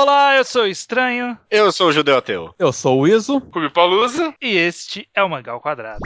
[0.00, 1.38] Olá, eu sou o Estranho.
[1.50, 2.54] Eu sou o Judeu Ateu.
[2.58, 3.40] Eu sou o Iso.
[3.40, 4.34] Clube Palusa.
[4.42, 6.00] E este é o Mangal Quadrado.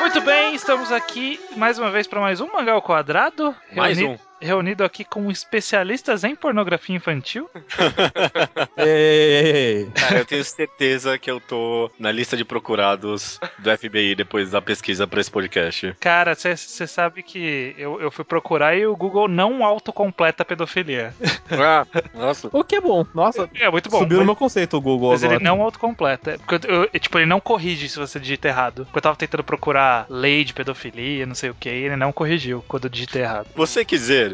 [0.00, 3.54] Muito bem, estamos aqui mais uma vez para mais um Mangal Quadrado.
[3.74, 4.33] Mais Reuni- um.
[4.44, 7.48] Reunido aqui com especialistas em pornografia infantil.
[8.76, 9.86] Ei, ei, ei.
[9.94, 14.60] Cara, eu tenho certeza que eu tô na lista de procurados do FBI depois da
[14.60, 15.94] pesquisa pra esse podcast.
[16.00, 21.14] Cara, você sabe que eu, eu fui procurar e o Google não autocompleta pedofilia.
[21.50, 22.48] Ah, nossa.
[22.52, 23.06] O que é bom.
[23.14, 23.98] Nossa, É muito bom.
[24.00, 25.38] subiu mas- no meu conceito o Google Mas agora.
[25.38, 26.38] ele não autocompleta.
[26.46, 28.84] Porque eu- eu- tipo, ele não corrige se você digita errado.
[28.86, 32.12] Porque eu tava tentando procurar lei de pedofilia, não sei o que, e ele não
[32.12, 33.46] corrigiu quando eu digitei errado.
[33.54, 34.33] Você quiser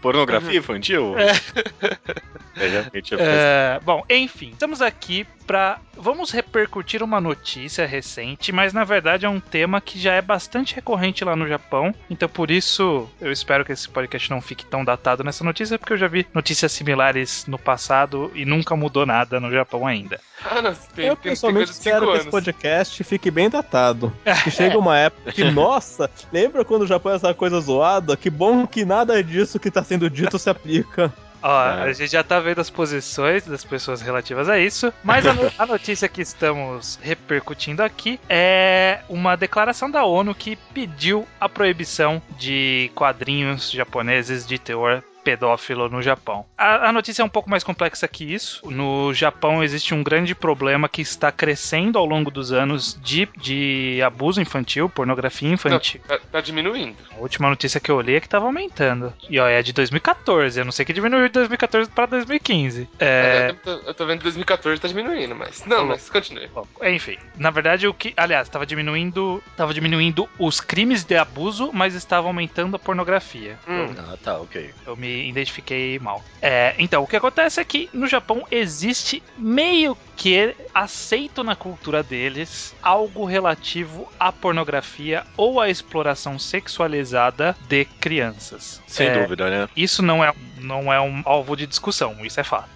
[0.00, 1.14] pornografia infantil?
[2.58, 2.66] É,
[3.10, 5.78] eu É, bom, enfim, estamos aqui pra.
[5.98, 10.74] Vamos repercutir uma notícia recente, mas na verdade é um tema que já é bastante
[10.74, 11.94] recorrente lá no Japão.
[12.10, 15.94] Então por isso eu espero que esse podcast não fique tão datado nessa notícia, porque
[15.94, 20.20] eu já vi notícias similares no passado e nunca mudou nada no Japão ainda.
[20.44, 22.30] Ah, não, tem, Eu tem, tem pessoalmente de espero 5 que esse anos.
[22.30, 24.12] podcast fique bem datado.
[24.44, 28.16] Que chega uma época que, nossa, lembra quando o Japão é essa coisa zoada?
[28.16, 31.12] Que bom que nada disso que tá sendo dito se aplica.
[31.42, 31.82] Ó, É.
[31.82, 35.50] a gente já tá vendo as posições das pessoas relativas a isso, mas a, no-
[35.58, 42.20] a notícia que estamos repercutindo aqui é uma declaração da ONU que pediu a proibição
[42.38, 46.46] de quadrinhos japoneses de teor pedófilo no Japão.
[46.56, 48.70] A, a notícia é um pouco mais complexa que isso.
[48.70, 54.00] No Japão existe um grande problema que está crescendo ao longo dos anos de, de
[54.06, 56.00] abuso infantil, pornografia infantil.
[56.06, 56.96] Tá, tá diminuindo.
[57.10, 59.12] A última notícia que eu olhei é que tava aumentando.
[59.28, 60.60] E ó, é de 2014.
[60.60, 62.88] Eu não sei que diminuiu de 2014 pra 2015.
[63.00, 63.48] É.
[63.50, 65.64] Eu, tô, eu tô vendo 2014 tá diminuindo, mas.
[65.66, 66.46] Não, mas continue.
[66.54, 71.72] bom, enfim, na verdade o que, aliás, estava diminuindo, tava diminuindo os crimes de abuso,
[71.72, 73.58] mas estava aumentando a pornografia.
[73.66, 73.92] Hum.
[73.98, 74.72] Ah, tá, ok.
[74.86, 76.22] Eu me identifiquei mal.
[76.40, 82.02] É, então, o que acontece é que no Japão existe meio que aceito na cultura
[82.02, 88.82] deles algo relativo à pornografia ou à exploração sexualizada de crianças.
[88.86, 89.68] Sem É, dúvida, né?
[89.76, 92.68] Isso não é, não é um alvo de discussão, isso é fato.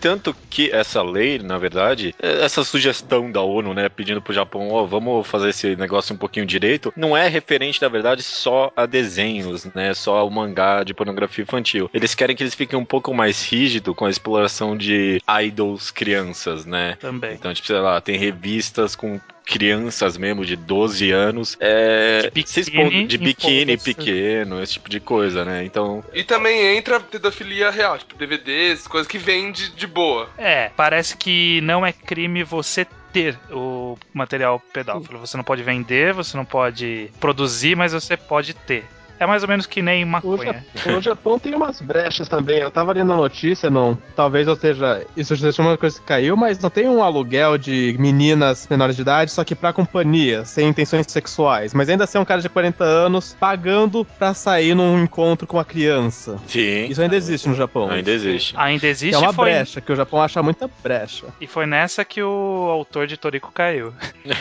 [0.00, 4.68] Tanto que essa lei, na verdade, é- essa sugestão da ONU, né, pedindo pro Japão,
[4.70, 8.86] ó, vamos fazer esse negócio um pouquinho direito, não é referente, na verdade, só a
[8.86, 11.90] desenhos, né, só ao mangá de pornografia infantil.
[11.92, 16.64] Eles querem que eles fiquem um pouco mais rígidos com a exploração de idols crianças,
[16.64, 16.96] né?
[17.00, 17.32] Também.
[17.34, 22.46] Então, tipo, sei lá, tem revistas com crianças mesmo de 12 anos, é, De biquíni
[22.46, 25.64] se expondo- de biquíni pequeno, esse tipo de coisa, né?
[25.64, 30.28] Então, E também entra pedofilia real, tipo DVDs, coisas que vende de boa.
[30.36, 35.18] É, parece que não é crime você ter o material pedófilo.
[35.18, 38.84] Você não pode vender, você não pode produzir, mas você pode ter.
[39.18, 40.64] É mais ou menos que nem maconha.
[40.96, 42.58] O Japão tem umas brechas também.
[42.58, 43.96] Eu tava lendo a notícia, não.
[44.14, 45.04] Talvez eu esteja.
[45.16, 49.02] Isso seja uma coisa que caiu, mas não tem um aluguel de meninas menores de
[49.02, 51.74] idade, só que pra companhia, sem intenções sexuais.
[51.74, 55.56] Mas ainda assim é um cara de 40 anos pagando pra sair num encontro com
[55.56, 56.38] uma criança.
[56.46, 57.90] sim, Isso ainda existe no Japão.
[57.90, 58.54] ainda existe.
[58.56, 61.26] Ainda existe é uma foi, brecha, que o Japão acha muita brecha.
[61.40, 63.92] e foi nessa que o autor de Toriko caiu.
[64.24, 64.34] Ele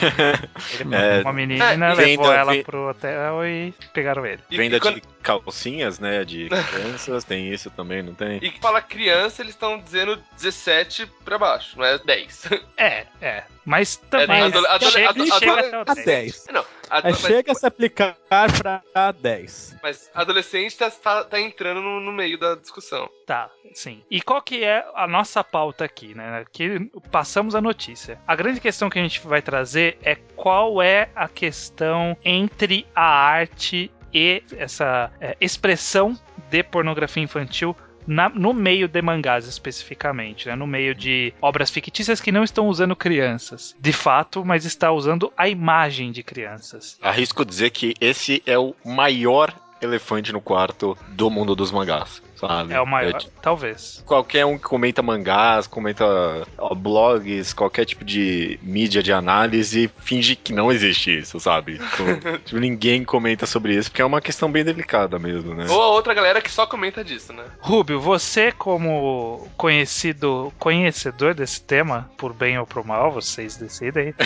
[0.78, 4.40] pegou É, uma menina, é, levou venda- ela ve- pro hotel e pegaram ele.
[4.52, 6.24] E, Venda quando- de calcinhas, né?
[6.24, 8.38] De crianças, tem isso também, não tem?
[8.42, 12.48] e que fala criança, eles estão dizendo 17 pra baixo, não é 10.
[12.78, 13.44] É, é.
[13.66, 14.44] Mas também.
[14.44, 16.06] adole- adole- chega, adole- chega adole- até o A 10.
[16.06, 16.48] 10.
[16.54, 19.76] não, a- mas, chega a se aplicar pra 10.
[19.84, 23.10] mas adolescente tá, tá, tá entrando no, no meio da discussão.
[23.26, 24.02] Tá, sim.
[24.10, 26.40] E qual que é a nossa pauta aqui, né?
[26.40, 28.18] Aqui passamos a notícia.
[28.26, 33.04] A grande questão que a gente vai trazer é qual é a questão entre a
[33.06, 36.18] arte e essa é, expressão
[36.50, 37.76] de pornografia infantil
[38.06, 40.56] na- no meio de mangás especificamente, né?
[40.56, 45.32] no meio de obras fictícias que não estão usando crianças, de fato, mas está usando
[45.38, 46.98] a imagem de crianças.
[47.02, 52.74] Arrisco dizer que esse é o maior elefante no quarto do mundo dos mangás, sabe?
[52.74, 54.04] É o maior, tipo, talvez.
[54.06, 56.06] qualquer um que comenta mangás, comenta
[56.58, 61.80] ó, blogs, qualquer tipo de mídia de análise, finge que não existe isso, sabe?
[61.80, 65.66] Tipo, tipo, ninguém comenta sobre isso, porque é uma questão bem delicada mesmo, né?
[65.70, 67.44] Ou a outra galera que só comenta disso, né?
[67.60, 74.14] Rubio, você como conhecido conhecedor desse tema, por bem ou por mal, vocês decidem.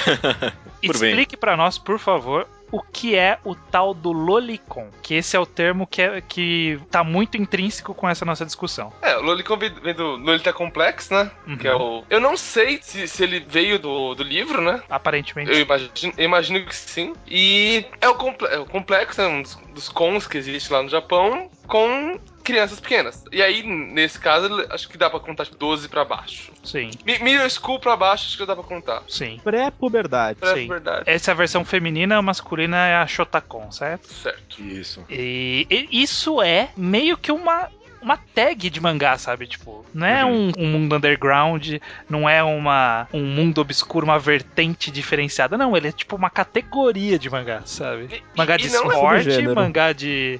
[0.82, 1.12] Por bem.
[1.12, 5.40] explique pra nós, por favor, o que é o tal do lolicon, que esse é
[5.40, 8.94] o termo que, é, que tá muito intrínseco com essa nossa discussão.
[9.02, 11.30] É, o Lolicon vem, do Lolita Complex, né?
[11.48, 11.58] Uhum.
[11.58, 12.04] Que é o.
[12.10, 14.82] Eu não sei se, se ele veio do, do livro, né?
[14.90, 15.52] Aparentemente.
[15.52, 17.14] Eu imagino, eu imagino que sim.
[17.28, 20.82] E é o, comple é o complexo, é um dos, dos cons que existe lá
[20.82, 23.24] no Japão, com crianças pequenas.
[23.32, 26.52] E aí, nesse caso, acho que dá pra contar tipo, 12 pra baixo.
[26.64, 29.04] Sim, Mi- Middle school pra baixo, acho que dá pra contar.
[29.08, 29.40] sim.
[29.44, 30.40] Pré-puberdade.
[30.54, 30.68] Sim.
[30.68, 31.04] verdade.
[31.10, 34.08] Essa é a versão feminina, a masculina é a Shotacon, certo?
[34.12, 34.62] Certo.
[34.62, 35.04] Isso.
[35.10, 37.70] E, e isso é meio que uma.
[38.02, 39.46] Uma tag de mangá, sabe?
[39.48, 41.76] Tipo, não é um, um mundo underground,
[42.10, 45.58] não é uma, um mundo obscuro, uma vertente diferenciada.
[45.58, 48.08] Não, ele é tipo uma categoria de mangá, sabe?
[48.12, 49.56] E- Mangá de é esporte, subgênero.
[49.56, 50.40] mangá de,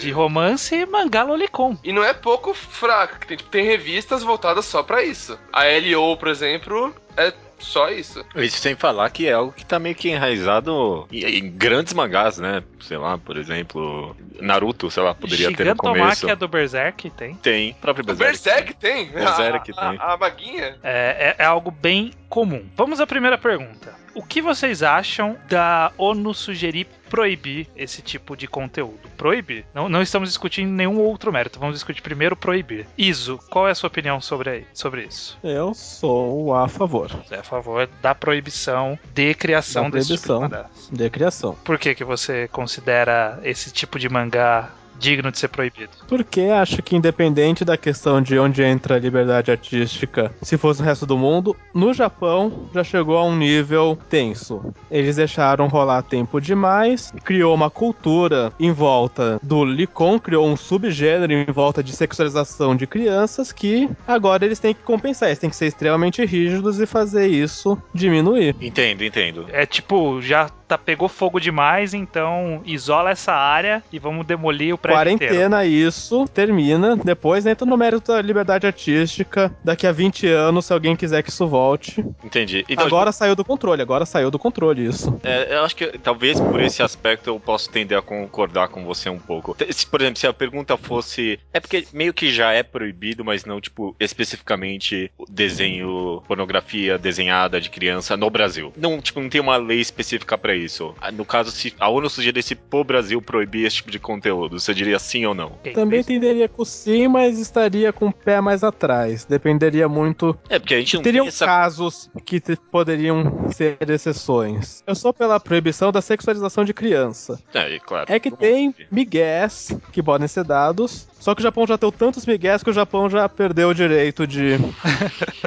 [0.00, 1.76] de romance e mangá lolicon.
[1.84, 5.38] E não é pouco fraco, tem, tem revistas voltadas só pra isso.
[5.52, 7.32] A LO, por exemplo, é
[7.64, 8.24] só isso.
[8.36, 12.38] Isso sem falar que é algo que tá meio que enraizado em, em grandes mangás,
[12.38, 12.62] né?
[12.80, 15.96] Sei lá, por exemplo, Naruto, sei lá, poderia ter no começo.
[15.96, 17.34] Gigantomachia do Berserk tem.
[17.36, 18.42] Tem, próprio O Berserk.
[18.44, 19.10] Berserk tem.
[19.10, 19.98] Berserk a, tem.
[19.98, 20.76] A, a maguinha.
[20.82, 22.64] É, é- é algo bem comum.
[22.76, 23.94] Vamos à primeira pergunta.
[24.14, 29.00] O que vocês acham da ONU sugerir proibir esse tipo de conteúdo?
[29.16, 29.64] Proibir?
[29.74, 31.58] Não, não estamos discutindo nenhum outro mérito.
[31.58, 32.86] Vamos discutir primeiro proibir.
[32.96, 35.36] Iso, qual é a sua opinião sobre, aí- sobre isso?
[35.42, 37.53] Eu sou a favor Você é a favor
[38.00, 40.68] da proibição de criação Da desse tipo de proibição.
[40.90, 41.54] de criação.
[41.64, 45.90] Por que, que você considera esse tipo de mangá digno de ser proibido?
[46.08, 50.86] Porque acho que independente da questão de onde entra a liberdade artística, se fosse no
[50.86, 54.74] resto do mundo, no Japão já chegou a um nível tenso.
[54.90, 61.32] Eles deixaram rolar tempo demais, criou uma cultura em volta do Licon, criou um subgênero
[61.32, 65.56] em volta de sexualização de crianças que agora eles têm que compensar, eles têm que
[65.56, 68.54] ser extremamente rígidos e fazer isso diminuir.
[68.60, 69.46] Entendo, entendo.
[69.52, 74.78] É tipo, já tá, pegou fogo demais, então isola essa área e vamos demolir o.
[74.92, 76.96] Quarentena, isso, termina.
[76.96, 79.54] Depois entra no mérito da liberdade artística.
[79.62, 82.04] Daqui a 20 anos, se alguém quiser que isso volte.
[82.22, 82.64] Entendi.
[82.68, 85.18] Então, agora saiu do controle, agora saiu do controle isso.
[85.22, 89.08] É, eu acho que talvez por esse aspecto eu posso tender a concordar com você
[89.08, 89.56] um pouco.
[89.70, 91.38] Se, por exemplo, se a pergunta fosse.
[91.52, 97.60] É porque meio que já é proibido, mas não, tipo, especificamente o desenho, pornografia desenhada
[97.60, 98.72] de criança no Brasil.
[98.76, 100.94] Não, tipo, não tem uma lei específica pra isso.
[101.00, 104.78] Ah, No caso, se a ONU sugerisse pro Brasil proibir esse tipo de conteúdo, você
[104.78, 105.52] diria sim ou não?
[105.72, 109.24] Também tenderia com sim, mas estaria com o pé mais atrás.
[109.24, 110.36] Dependeria muito.
[110.48, 111.46] É, porque a gente não Teriam tem essa.
[111.46, 112.40] casos que
[112.70, 114.82] poderiam ser exceções.
[114.86, 117.40] Eu sou pela proibição da sexualização de criança.
[117.54, 118.12] É, claro.
[118.12, 121.06] É que tem migués que podem ser dados.
[121.24, 124.26] Só que o Japão já deu tantos migués que o Japão já perdeu o direito
[124.26, 124.58] de.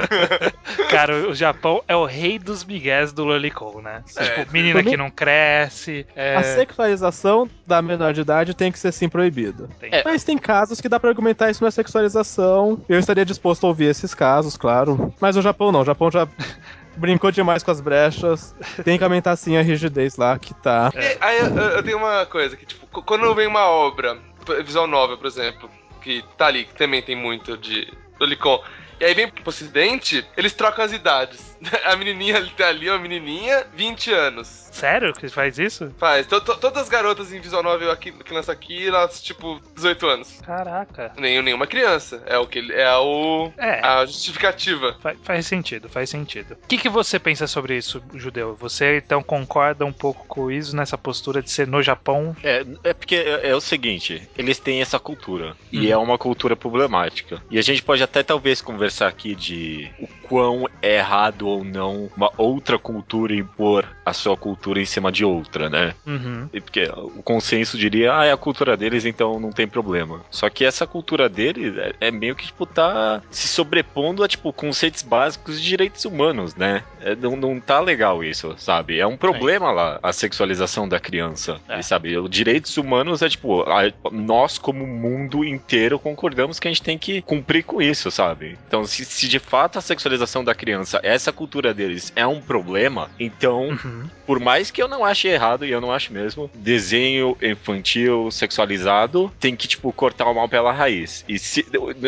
[0.90, 4.02] Cara, o Japão é o rei dos migués do Lolicon, né?
[4.16, 6.04] É, tipo, menina que não cresce.
[6.16, 9.68] É, A sexualização da menor de idade tem que ser sim proibida.
[9.78, 10.02] tem- É.
[10.04, 12.80] Mas tem casos que dá pra argumentar isso não é sexualização.
[12.88, 15.14] Eu estaria disposto a ouvir esses casos, claro.
[15.20, 15.82] Mas o Japão não.
[15.82, 16.26] O Japão já
[16.96, 18.52] brincou demais com as brechas.
[18.84, 20.90] Tem que aumentar sim a rigidez lá que tá.
[20.96, 24.18] E aí eu, eu tenho uma coisa que, tipo, qu- quando vem uma obra,
[24.64, 28.62] visual novel, por exemplo, que tá ali, que também tem muito de Lolicon,
[29.00, 31.56] e aí vem pro ocidente, eles trocam as idades.
[31.84, 34.68] A menininha tá ali, uma menininha, 20 anos.
[34.70, 35.92] Sério que faz isso?
[35.98, 36.24] Faz.
[36.26, 40.06] To- to- todas as garotas em visual novel aqui, que lança aqui, elas, tipo, 18
[40.06, 40.40] anos.
[40.44, 41.12] Caraca.
[41.18, 42.22] Nem, nenhuma criança.
[42.26, 43.80] É o que ele- é o É.
[43.84, 44.96] a justificativa.
[45.00, 46.52] Fa- Faz sentido, faz sentido.
[46.62, 48.54] O que, que você pensa sobre isso, Judeu?
[48.60, 52.36] Você então concorda um pouco com isso nessa postura de ser no Japão?
[52.44, 55.56] É, é porque é, é o seguinte, eles têm essa cultura.
[55.72, 55.92] E Uhum.
[55.92, 57.42] é uma cultura problemática.
[57.50, 62.10] E a gente pode até talvez conversar aqui de o quão é errado ou não
[62.16, 65.94] uma outra cultura impor a sua cultura em cima de outra, né?
[66.06, 66.48] Uhum.
[66.52, 70.20] E Porque o consenso diria, ah, é a cultura deles, então não tem problema.
[70.30, 74.52] Só que essa cultura deles é, é meio que, tipo, tá se sobrepondo a, tipo,
[74.52, 76.82] conceitos básicos de direitos humanos, né?
[77.00, 78.98] É, não, não tá legal isso, sabe?
[78.98, 81.60] É um problema lá, a sexualização da criança.
[81.68, 81.78] É.
[81.80, 86.70] E, sabe, os direitos humanos é, tipo, a- nós como mundo inteiro concordamos que a
[86.70, 88.58] gente tem que cumprir com isso, sabe?
[88.66, 93.10] Então, se, se de fato a sexualização da criança, essa cultura deles é um problema,
[93.18, 93.97] então Uhum.
[94.26, 99.32] Por mais que eu não ache errado, e eu não acho mesmo, desenho infantil sexualizado
[99.40, 101.24] tem que, tipo, cortar o mal pela raiz.
[101.28, 101.66] E se,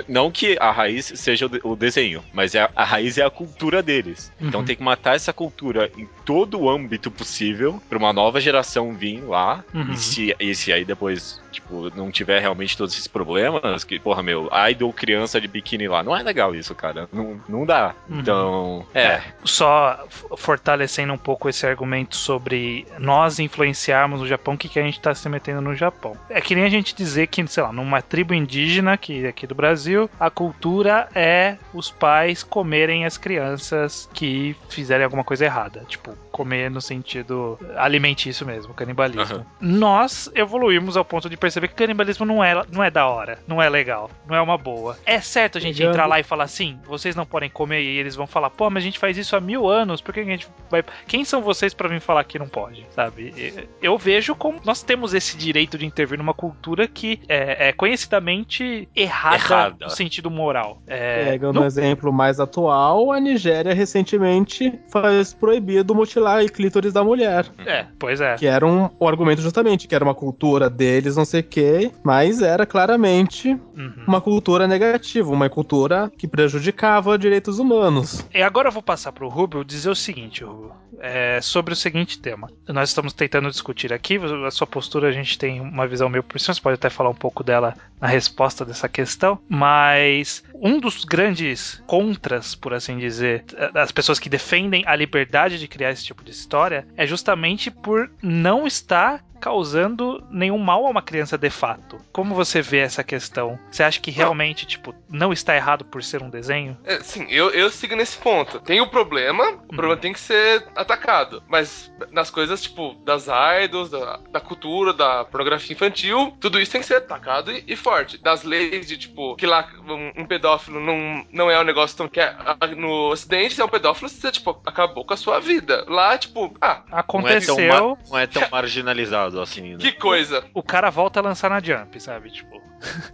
[0.09, 3.31] não que a raiz seja o, de- o desenho, mas é, a raiz é a
[3.31, 4.31] cultura deles.
[4.41, 4.67] Então Uhum.
[4.67, 9.23] tem que matar essa cultura em todo o âmbito possível pra uma nova geração vir
[9.25, 9.65] lá.
[9.75, 9.93] Uhum.
[9.93, 14.23] E, se, e se aí depois, tipo, não tiver realmente todos esses problemas, que, porra,
[14.23, 17.09] meu, idol criança de biquíni lá, não é legal isso, cara.
[17.13, 17.95] Não, não dá.
[18.09, 18.21] Uhum.
[18.21, 19.21] Então, é.
[19.45, 24.79] Só f- fortalecendo um pouco esse argumento sobre nós influenciarmos o Japão, o que, que
[24.79, 26.17] a gente tá se metendo no Japão.
[26.29, 29.55] É que nem a gente dizer que, sei lá, numa tribo indígena que aqui do
[29.55, 35.85] Brasil, a cultura é os pais comerem as crianças que fizerem alguma coisa errada.
[35.89, 39.23] Tipo, comer no sentido alimentício mesmo, canibalismo.
[39.37, 39.47] Aham.
[39.61, 43.61] Nós evoluímos ao ponto de perceber que canibalismo não é, não é da hora, não
[43.61, 44.97] é legal, não é uma boa.
[45.07, 48.15] É certo a gente entrar lá e falar assim, vocês não podem comer e eles
[48.15, 50.47] vão falar, pô, mas a gente faz isso há mil anos, por que a gente
[50.71, 50.85] vai.
[51.07, 53.67] Quem são vocês pra vir falar que não pode, sabe?
[53.83, 58.89] Eu vejo como nós temos esse direito de intervir numa cultura que é, é conhecidamente
[58.95, 59.77] errada, Errada.
[59.87, 60.83] no sentido moral.
[60.87, 67.03] É, Pegando não- um exemplo mais atual, a Nigéria recentemente faz proibido mutilar clítoris da
[67.05, 67.47] mulher.
[67.67, 68.35] é, pois é.
[68.37, 71.93] Que era um, o argumento justamente, que era uma cultura deles, não sei o quê,
[72.05, 74.05] mas era claramente Uhum.
[74.07, 78.25] uma cultura negativa, uma cultura que prejudicava direitos humanos.
[78.35, 82.19] E agora eu vou passar pro Rubio dizer o seguinte, Rubio, é, sobre o seguinte
[82.19, 82.49] tema.
[82.69, 86.39] Nós estamos tentando discutir aqui, a sua postura a gente tem uma visão meio por
[86.39, 91.05] cima, você pode até falar um pouco dela na resposta dessa questão, mas um dos
[91.05, 96.23] grandes contras, por assim dizer, das pessoas que defendem a liberdade de criar esse tipo
[96.23, 101.99] de história é justamente por não estar causando nenhum mal a uma criança de fato.
[102.13, 103.59] Como você vê essa questão?
[103.71, 106.77] Você acha que realmente, tipo, não está errado por ser um desenho?
[106.85, 108.61] É, sim, eu, eu sigo nesse ponto.
[108.61, 111.43] Tem o problema, o problema tem que ser atacado.
[111.49, 113.27] Mas nas coisas, tipo, das
[113.65, 117.77] idols, da, da cultura, da pornografia infantil, tudo isso tem que ser atacado e, e
[117.77, 118.19] forte.
[118.19, 122.09] Das leis de, tipo, que lá um, um pedófilo não, não é um negócio tão
[122.09, 122.35] que é,
[122.77, 125.85] no ocidente, se é um pedófilo, você, tipo, acabou com a sua vida.
[125.89, 129.79] Lá, tipo, ah, Não é, tão Aconteceu, mar- não é tão marginalizado assim, né?
[129.79, 130.45] que coisa.
[130.55, 132.31] o cara volta a lançar na Jump, sabe?
[132.31, 132.61] Tipo,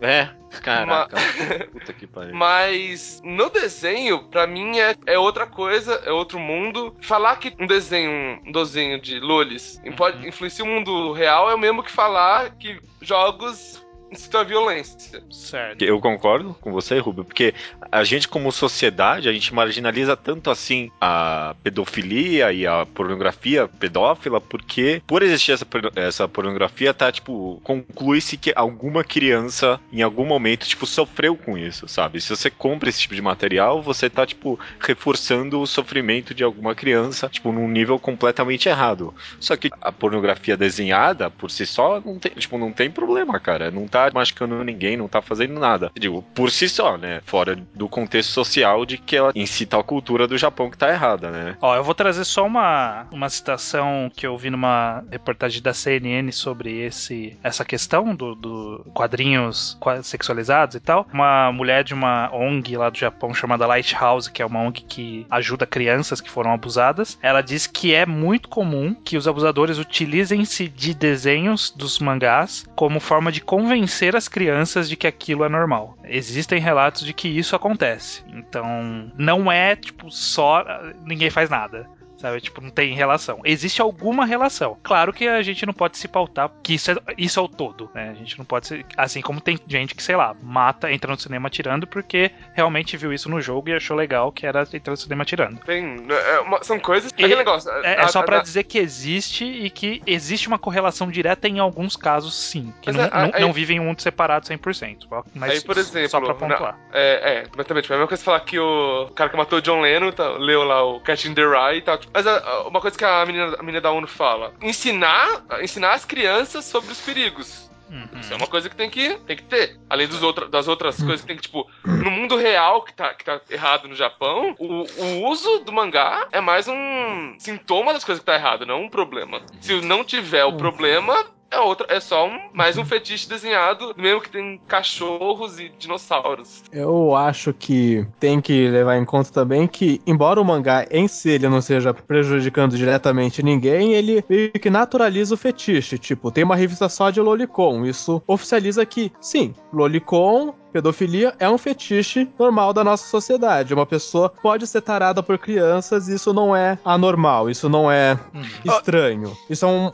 [0.00, 0.28] É,
[0.62, 1.16] caraca.
[1.72, 2.34] Puta que pariu.
[2.34, 6.96] Mas no desenho, pra mim, é, é outra coisa, é outro mundo.
[7.00, 11.58] Falar que um desenho, um desenho de lolis pode influenciar o mundo real é o
[11.58, 15.22] mesmo que falar que jogos incitam a violência.
[15.30, 15.82] certo.
[15.82, 17.54] Eu concordo com você, Rubio, porque
[17.90, 24.40] a gente, como sociedade, a gente marginaliza tanto assim a pedofilia e a pornografia pedófila,
[24.40, 30.66] porque por existir essa, essa pornografia, tá, tipo, conclui-se que alguma criança, em algum momento,
[30.66, 32.20] tipo, sofreu com isso, sabe?
[32.20, 36.74] Se você compra esse tipo de material, você tá, tipo, reforçando o sofrimento de alguma
[36.74, 39.14] criança, tipo, num nível completamente errado.
[39.40, 43.70] Só que a pornografia desenhada, por si só, não tem, tipo, não tem problema, cara.
[43.70, 45.90] Não tá machucando ninguém, não tá fazendo nada.
[45.98, 47.20] Digo, por si só, né?
[47.24, 51.30] Fora do contexto social de que ela incita a cultura do Japão que tá errada,
[51.30, 51.56] né?
[51.60, 56.30] Ó, eu vou trazer só uma, uma citação que eu vi numa reportagem da CNN
[56.32, 61.06] sobre esse, essa questão do, do quadrinhos qua- sexualizados e tal.
[61.12, 65.26] Uma mulher de uma ONG lá do Japão chamada Lighthouse, que é uma ONG que
[65.30, 67.18] ajuda crianças que foram abusadas.
[67.22, 73.00] Ela diz que é muito comum que os abusadores utilizem-se de desenhos dos mangás como
[73.00, 73.85] forma de convencer
[74.16, 75.96] as crianças de que aquilo é normal.
[76.04, 78.22] Existem relatos de que isso acontece.
[78.28, 80.64] Então, não é tipo só
[81.04, 81.88] ninguém faz nada.
[82.18, 83.40] Sabe, tipo, não tem relação.
[83.44, 84.76] Existe alguma relação.
[84.82, 87.90] Claro que a gente não pode se pautar que isso é, isso é o todo,
[87.94, 88.10] né?
[88.10, 88.86] A gente não pode ser.
[88.96, 93.12] Assim como tem gente que, sei lá, mata, entra no cinema atirando porque realmente viu
[93.12, 95.60] isso no jogo e achou legal que era entrar no cinema atirando.
[95.64, 97.10] Tem, é uma- são coisas.
[97.12, 97.70] E- aquele negócio.
[97.70, 101.10] É, é a- só a- pra a- dizer que existe e que existe uma correlação
[101.10, 102.72] direta em alguns casos, sim.
[102.80, 105.06] Que não, é, a- não, aí- não vivem um mundo separado 100%.
[105.34, 106.72] Mas Aí, por exemplo, só pra pontuar.
[106.72, 107.82] na- é, é, exatamente.
[107.84, 110.28] Tipo, é a mesma coisa falar que o cara que matou o John Lennon tá,
[110.30, 111.98] leu lá o Catching the Rye e tal.
[112.12, 115.92] Mas a- a- uma coisa que a menina, a menina da ONU fala: ensinar, ensinar
[115.94, 117.66] as crianças sobre os perigos.
[117.88, 118.20] Uhum.
[118.20, 119.78] Isso é uma coisa que tem que, tem que ter.
[119.88, 123.14] Além dos outra, das outras coisas que tem que, tipo, no mundo real que tá,
[123.14, 128.02] que tá errado no Japão, o, o uso do mangá é mais um sintoma das
[128.02, 129.40] coisas que tá errado, não um problema.
[129.60, 131.14] Se não tiver o problema,
[131.50, 136.62] é outra, é só um, mais um fetiche desenhado, mesmo que tem cachorros e dinossauros.
[136.72, 141.30] Eu acho que tem que levar em conta também que, embora o mangá em si
[141.30, 145.98] ele não seja prejudicando diretamente ninguém, ele meio que naturaliza o fetiche.
[145.98, 147.84] Tipo, tem uma revista só de Lolicon.
[147.84, 150.54] Isso oficializa que, sim, Lolicon.
[150.76, 153.72] Pedofilia é um fetiche normal da nossa sociedade.
[153.72, 158.42] Uma pessoa pode ser tarada por crianças, isso não é anormal, isso não é Uhum.
[158.66, 159.34] estranho.
[159.48, 159.90] Isso é um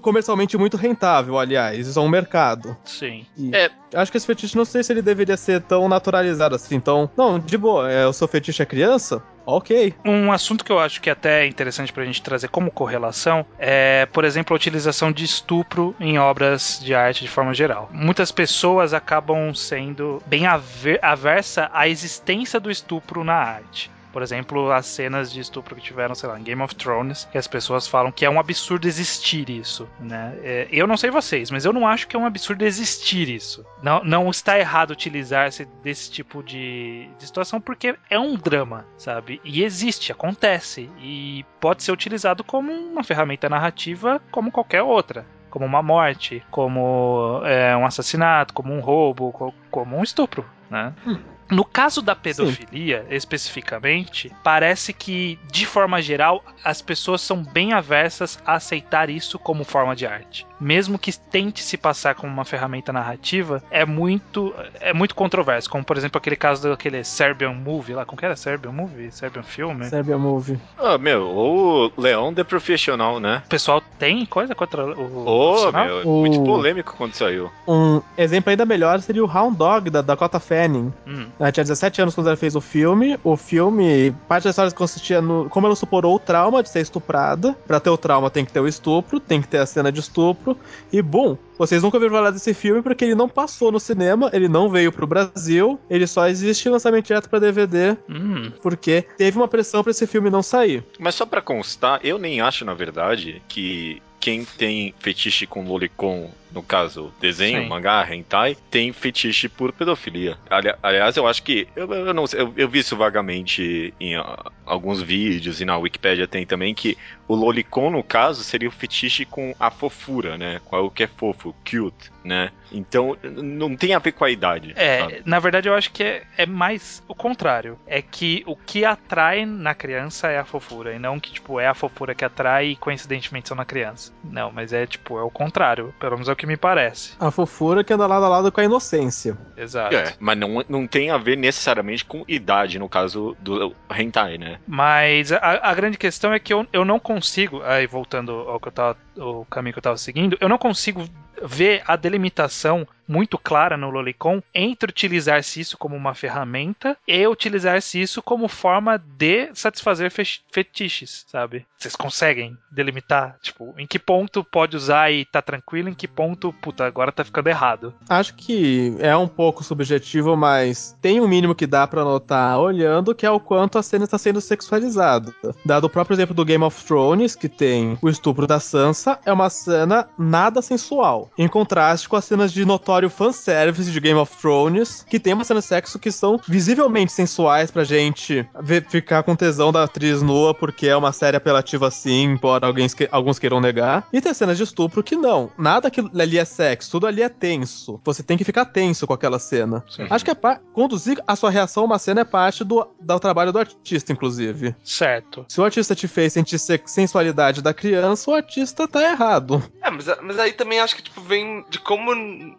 [0.00, 1.86] comercialmente muito rentável, aliás.
[1.86, 2.76] Isso é um mercado.
[2.84, 3.24] Sim.
[3.36, 3.70] E É.
[3.94, 6.74] Acho que esse fetiche não sei se ele deveria ser tão naturalizado assim.
[6.74, 9.22] Então, não, de boa, é, o seu fetiche é criança?
[9.46, 9.94] Ok.
[10.04, 14.06] Um assunto que eu acho que é até interessante pra gente trazer como correlação é,
[14.06, 17.88] por exemplo, a utilização de estupro em obras de arte de forma geral.
[17.92, 23.90] Muitas pessoas acabam sendo bem aver aversa à existência do estupro na arte.
[24.16, 27.36] Por exemplo, as cenas de estupro que tiveram, sei lá, em Game of Thrones, que
[27.36, 30.34] as pessoas falam que é um absurdo existir isso, né?
[30.42, 33.62] É, eu não sei vocês, mas eu não acho que é um absurdo existir isso.
[33.82, 39.38] Não, não está errado utilizar-se desse tipo de, de situação, porque é um drama, sabe?
[39.44, 45.64] E existe, acontece, e pode ser utilizado como uma ferramenta narrativa como qualquer outra como
[45.64, 50.92] uma morte, como é, um assassinato, como um roubo, co como um estupro, né?
[51.06, 51.18] Hum.
[51.50, 53.14] No caso da pedofilia, Sim.
[53.14, 59.62] especificamente, parece que, de forma geral, as pessoas são bem aversas a aceitar isso como
[59.62, 60.46] forma de arte.
[60.60, 65.68] Mesmo que tente se passar como uma ferramenta narrativa, é muito é muito controverso.
[65.68, 68.04] Como, por exemplo, aquele caso daquele Serbian Movie lá.
[68.04, 68.36] Como que era?
[68.36, 69.10] Serbian Movie?
[69.10, 69.84] Serbian Filme?
[69.86, 70.58] Serbian Movie.
[70.78, 73.42] Ah, meu, o Leão The Professional, né?
[73.46, 75.24] O pessoal tem coisa contra o.
[75.26, 76.20] Oh, meu, é o...
[76.20, 77.50] muito polêmico quando saiu.
[77.66, 80.92] Um exemplo ainda melhor seria o Hound Dog da Dakota Fanning.
[81.06, 81.26] Hum.
[81.38, 83.18] Ela tinha 17 anos quando ela fez o filme.
[83.22, 87.56] O filme, parte da história consistia no como ela superou o trauma de ser estuprada.
[87.66, 90.00] Pra ter o trauma tem que ter o estupro, tem que ter a cena de
[90.00, 90.45] estupro.
[90.92, 94.48] E, bom, vocês nunca ouviram falar desse filme porque ele não passou no cinema, ele
[94.48, 98.52] não veio pro Brasil, ele só existe em lançamento direto pra DVD, hum.
[98.62, 100.84] porque teve uma pressão para esse filme não sair.
[100.98, 106.30] Mas só para constar, eu nem acho, na verdade, que quem tem fetiche com lolicon
[106.56, 107.68] no caso, desenho, Sim.
[107.68, 110.38] mangá, hentai, tem fetiche por pedofilia.
[110.48, 111.68] Ali, aliás, eu acho que.
[111.76, 114.24] Eu, eu não eu, eu, vi isso vagamente em uh,
[114.64, 116.96] alguns vídeos e na Wikipedia tem também que
[117.28, 120.60] o lolicon, no caso, seria o fetiche com a fofura, né?
[120.64, 122.50] Com algo que é fofo, cute, né?
[122.70, 124.72] Então, não tem a ver com a idade.
[124.76, 125.22] É, sabe?
[125.24, 127.78] na verdade, eu acho que é, é mais o contrário.
[127.86, 131.66] É que o que atrai na criança é a fofura, e não que, tipo, é
[131.66, 134.12] a fofura que atrai e coincidentemente são na criança.
[134.24, 135.92] Não, mas é, tipo, é o contrário.
[135.98, 137.14] Pelo menos é o que me parece.
[137.18, 139.36] A fofura que anda lado a lado com a inocência.
[139.56, 139.94] Exato.
[139.94, 144.58] É, mas não, não tem a ver necessariamente com idade, no caso do hentai, né?
[144.66, 148.68] Mas a, a grande questão é que eu, eu não consigo, aí voltando ao que
[148.68, 151.04] eu tava, o caminho que eu tava seguindo, eu não consigo
[151.42, 158.00] ver a delimitação muito clara no Lolicon entre utilizar-se isso como uma ferramenta e utilizar-se
[158.00, 161.66] isso como forma de satisfazer fetiches, sabe?
[161.78, 166.52] Vocês conseguem delimitar, tipo, em que ponto pode usar e tá tranquilo, em que ponto,
[166.54, 167.94] puta, agora tá ficando errado.
[168.08, 173.14] Acho que é um pouco subjetivo, mas tem um mínimo que dá para notar olhando,
[173.14, 175.34] que é o quanto a cena está sendo sexualizada.
[175.64, 179.32] Dado o próprio exemplo do Game of Thrones, que tem o estupro da Sansa, é
[179.32, 184.18] uma cena nada sensual, em contraste com as cenas de notório notório fanservice de Game
[184.18, 188.86] of Thrones, que tem uma cena de sexo que são visivelmente sensuais pra gente ver,
[188.88, 193.38] ficar com tesão da atriz nua, porque é uma série apelativa assim, embora alguém, alguns
[193.38, 194.08] queiram negar.
[194.12, 195.50] E tem cenas de estupro que não.
[195.58, 198.00] Nada que ali é sexo, tudo ali é tenso.
[198.02, 199.84] Você tem que ficar tenso com aquela cena.
[199.90, 200.06] Sim.
[200.08, 200.36] Acho que é
[200.72, 204.74] conduzir a sua reação a uma cena é parte do, do trabalho do artista, inclusive.
[204.82, 205.44] Certo.
[205.48, 209.62] Se o artista te fez sentir sensualidade da criança, o artista tá errado.
[209.82, 212.06] É, mas, mas aí também acho que tipo, vem de como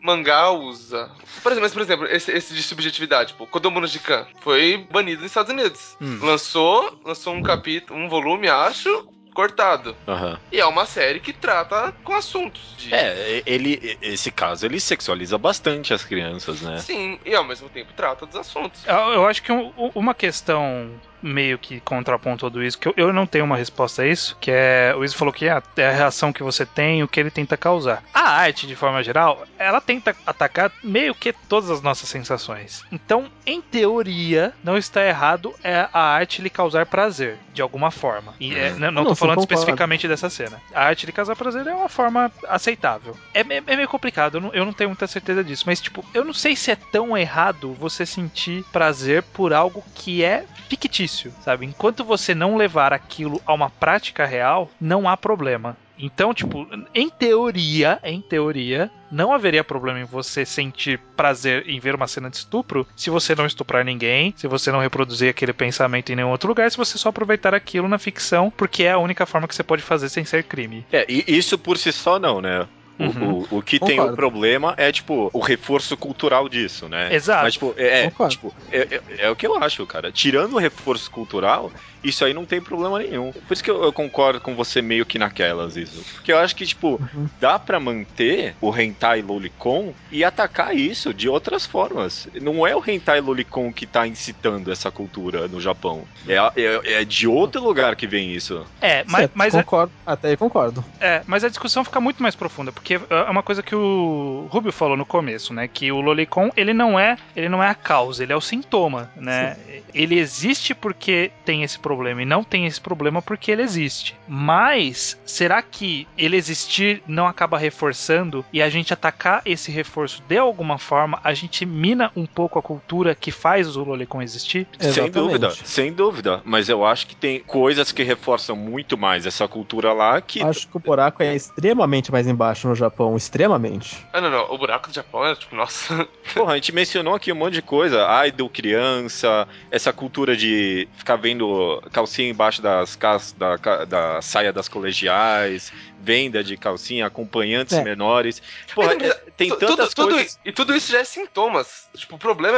[0.03, 1.09] mangá mangá usa.
[1.41, 5.31] Por exemplo, por exemplo esse, esse de subjetividade, tipo, Kodomo de Khan foi banido nos
[5.31, 5.95] Estados Unidos.
[6.01, 6.19] Hum.
[6.21, 9.95] Lançou, lançou um capítulo, um volume, acho, cortado.
[10.07, 10.35] Uhum.
[10.51, 12.73] E é uma série que trata com assuntos.
[12.75, 12.91] De...
[12.91, 16.79] É, ele, esse caso, ele sexualiza bastante as crianças, né?
[16.79, 18.83] Sim, e ao mesmo tempo trata dos assuntos.
[18.87, 20.89] Eu, eu acho que um, uma questão
[21.21, 24.51] meio que contrapontou do Izzo, que eu, eu não tenho uma resposta a isso, que
[24.51, 27.31] é, o Izzo falou que é, é a reação que você tem, o que ele
[27.31, 28.03] tenta causar.
[28.13, 32.83] A arte, de forma geral, ela tenta atacar meio que todas as nossas sensações.
[32.91, 38.33] Então, em teoria, não está errado é a arte lhe causar prazer, de alguma forma.
[38.39, 40.61] E é, não, não, não tô falando especificamente dessa cena.
[40.73, 43.15] A arte lhe causar prazer é uma forma aceitável.
[43.33, 46.03] É, é, é meio complicado, eu não, eu não tenho muita certeza disso, mas tipo,
[46.13, 51.33] eu não sei se é tão errado você sentir prazer por algo que é fictício
[51.41, 51.65] sabe?
[51.65, 55.77] Enquanto você não levar aquilo a uma prática real, não há problema.
[55.97, 61.95] Então, tipo, em teoria, em teoria, não haveria problema em você sentir prazer em ver
[61.95, 66.11] uma cena de estupro se você não estuprar ninguém, se você não reproduzir aquele pensamento
[66.11, 69.25] em nenhum outro lugar, se você só aproveitar aquilo na ficção, porque é a única
[69.25, 70.85] forma que você pode fazer sem ser crime.
[70.91, 72.67] É, e isso por si só não, né?
[72.99, 73.45] O, Uhum.
[73.51, 74.13] o, o que tem Concordo.
[74.13, 77.13] o problema é, tipo, o reforço cultural disso, né?
[77.13, 77.43] Exato.
[77.43, 80.11] Mas, tipo, é, é, tipo, é, é- é o que eu acho, cara.
[80.11, 81.71] Tirando o reforço cultural,
[82.09, 83.31] isso aí não tem problema nenhum.
[83.31, 86.03] Por isso que eu, eu concordo com você meio que naquelas, isso.
[86.15, 87.27] Porque eu acho que, tipo, Uhum.
[87.39, 92.27] dá pra manter o hentai lolicon e atacar isso de outras formas.
[92.41, 96.07] Não é o hentai lolicon que tá incitando essa cultura no Japão.
[96.27, 98.65] É, é, é de outro lugar que vem isso.
[98.81, 100.83] É, mas, Certo, mas, é, concordo, até aí concordo.
[100.99, 104.71] é, mas a discussão fica muito mais profunda, porque é uma coisa que o Rubio
[104.71, 105.67] falou no começo, né?
[105.67, 109.11] Que o Lolicon, ele não é, ele não é a causa, ele é o sintoma,
[109.15, 109.57] né?
[109.93, 114.15] Ele existe porque tem esse problema e não tem esse problema porque ele existe.
[114.27, 120.37] Mas será que ele existir não acaba reforçando e a gente atacar esse reforço de
[120.37, 124.67] alguma forma, a gente mina um pouco a cultura que faz o Lolicon existir?
[124.79, 125.13] Sem Exatamente.
[125.13, 126.41] dúvida, sem dúvida.
[126.45, 130.41] Mas eu acho que tem coisas que reforçam muito mais essa cultura lá que.
[130.41, 134.05] Acho que o buraco é extremamente mais embaixo no Japão, extremamente.
[134.13, 134.51] Ah, não, não.
[134.51, 136.07] O buraco do Japão é tipo, nossa.
[136.33, 138.05] Porra, a gente mencionou aqui um monte de coisa.
[138.27, 144.51] Idol, criança, essa cultura de ficar vendo calcinha embaixo das cas- da, ca- da saia
[144.53, 147.83] das colegiais, venda de calcinha, acompanhantes É.
[147.83, 148.41] menores.
[148.73, 150.31] Porra, é- tem Tu- tantas tudo, tudo coisas.
[150.31, 151.87] isso- e tudo isso já é sintomas.
[151.95, 152.57] Tipo, o problema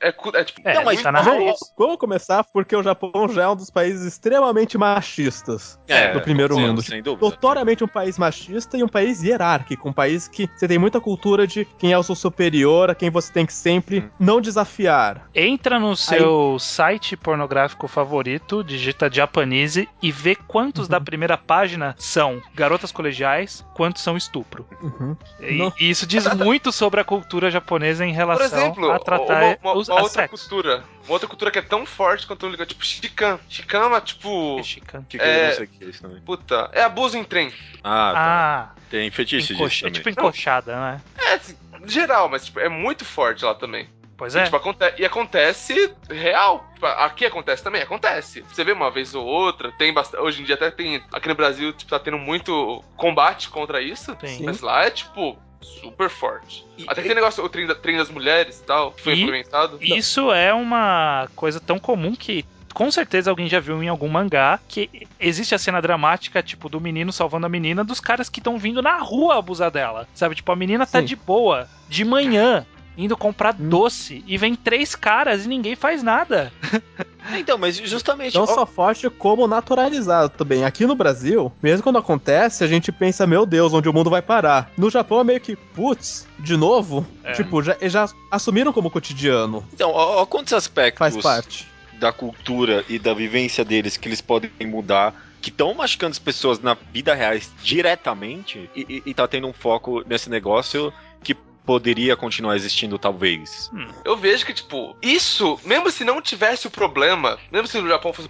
[0.00, 0.60] é, é, é, é, tipo.
[0.64, 1.58] É, Não, mas tá na Vamos, raiz.
[1.78, 6.54] vamos começar porque o Japão já é um dos países extremamente machistas É, do primeiro
[6.54, 6.82] sim, mundo.
[6.82, 7.24] Sem dúvida.
[7.24, 11.46] Notoriamente um país machista e um país hierárquico, um país que você tem muita cultura
[11.46, 14.10] de quem é o seu superior, a quem você tem que sempre Hum.
[14.18, 15.28] não desafiar.
[15.34, 22.40] Entra no seu site pornográfico favorito, digita Japanese e vê quantos da primeira página são
[22.54, 24.66] garotas colegiais, quantos são estupro.
[24.82, 25.16] Uhum.
[25.40, 25.72] E, Não.
[25.78, 29.72] e isso diz muito sobre a cultura japonesa em relação exemplo, a tratar uma, uma-
[29.80, 30.48] os uma a outra sexo.
[30.48, 30.84] cultura.
[31.04, 33.38] Uma outra cultura que é tão forte quanto o ligado, tipo, Shikan.
[33.48, 34.56] Shikan é uma, tipo.
[34.56, 35.04] Mexicano.
[35.08, 36.20] Que que É- não o que é isso também.
[36.20, 37.52] Puta, é abuso em trem.
[37.84, 38.74] Ah, tá.
[38.76, 39.92] Ah, Tem fetiche encoxa- disso é também.
[40.02, 41.00] tipo encoxada, né?
[41.18, 43.88] É, assim, geral, mas tipo, é muito forte lá também.
[44.18, 44.44] Pois E, é.
[44.44, 46.66] tipo, aconte- e acontece real.
[46.72, 48.40] Tipo, aqui acontece também, acontece.
[48.48, 50.22] Você vê uma vez ou outra, tem bastante.
[50.22, 51.02] Hoje em dia até tem.
[51.12, 54.16] Aqui no Brasil, tipo, tá tendo muito combate contra isso.
[54.24, 54.44] Sim.
[54.46, 56.64] Mas lá é, tipo, super forte.
[56.78, 59.14] E- Até que tem negócio, o trem, da- trem das mulheres e tal, que foi
[59.14, 59.78] E- implementado.
[59.80, 64.60] Isso é uma coisa tão comum que com certeza alguém já viu em algum mangá
[64.68, 68.58] que existe a cena dramática, tipo, do menino salvando a menina, dos caras que estão
[68.58, 70.06] vindo na rua abusar dela.
[70.14, 70.34] Sabe?
[70.34, 71.06] Tipo, a menina tá Sim.
[71.06, 72.66] de boa, de manhã,
[72.96, 73.68] indo comprar Hum.
[73.68, 76.52] doce, e vem três caras e ninguém faz nada.
[77.36, 78.36] Então, mas justamente.
[78.36, 80.64] Não ó, só forte como naturalizado também.
[80.64, 84.22] Aqui no Brasil, mesmo quando acontece, a gente pensa, meu Deus, onde o mundo vai
[84.22, 84.70] parar.
[84.78, 87.04] No Japão é meio que, putz, de novo?
[87.24, 87.32] É.
[87.32, 89.64] Tipo, já, eles já assumiram como cotidiano.
[89.74, 91.66] Então, ó, ó quantos aspectos Faz parte.
[91.98, 96.60] da cultura e da vivência deles que eles podem mudar, que estão machucando as pessoas
[96.60, 100.92] na vida real diretamente, e, e, e tá tendo um foco nesse negócio
[101.24, 101.34] que
[101.66, 103.70] poderia continuar existindo, talvez.
[104.04, 108.12] Eu vejo que, tipo, isso, mesmo se não tivesse o problema, mesmo se no Japão
[108.12, 108.28] fosse.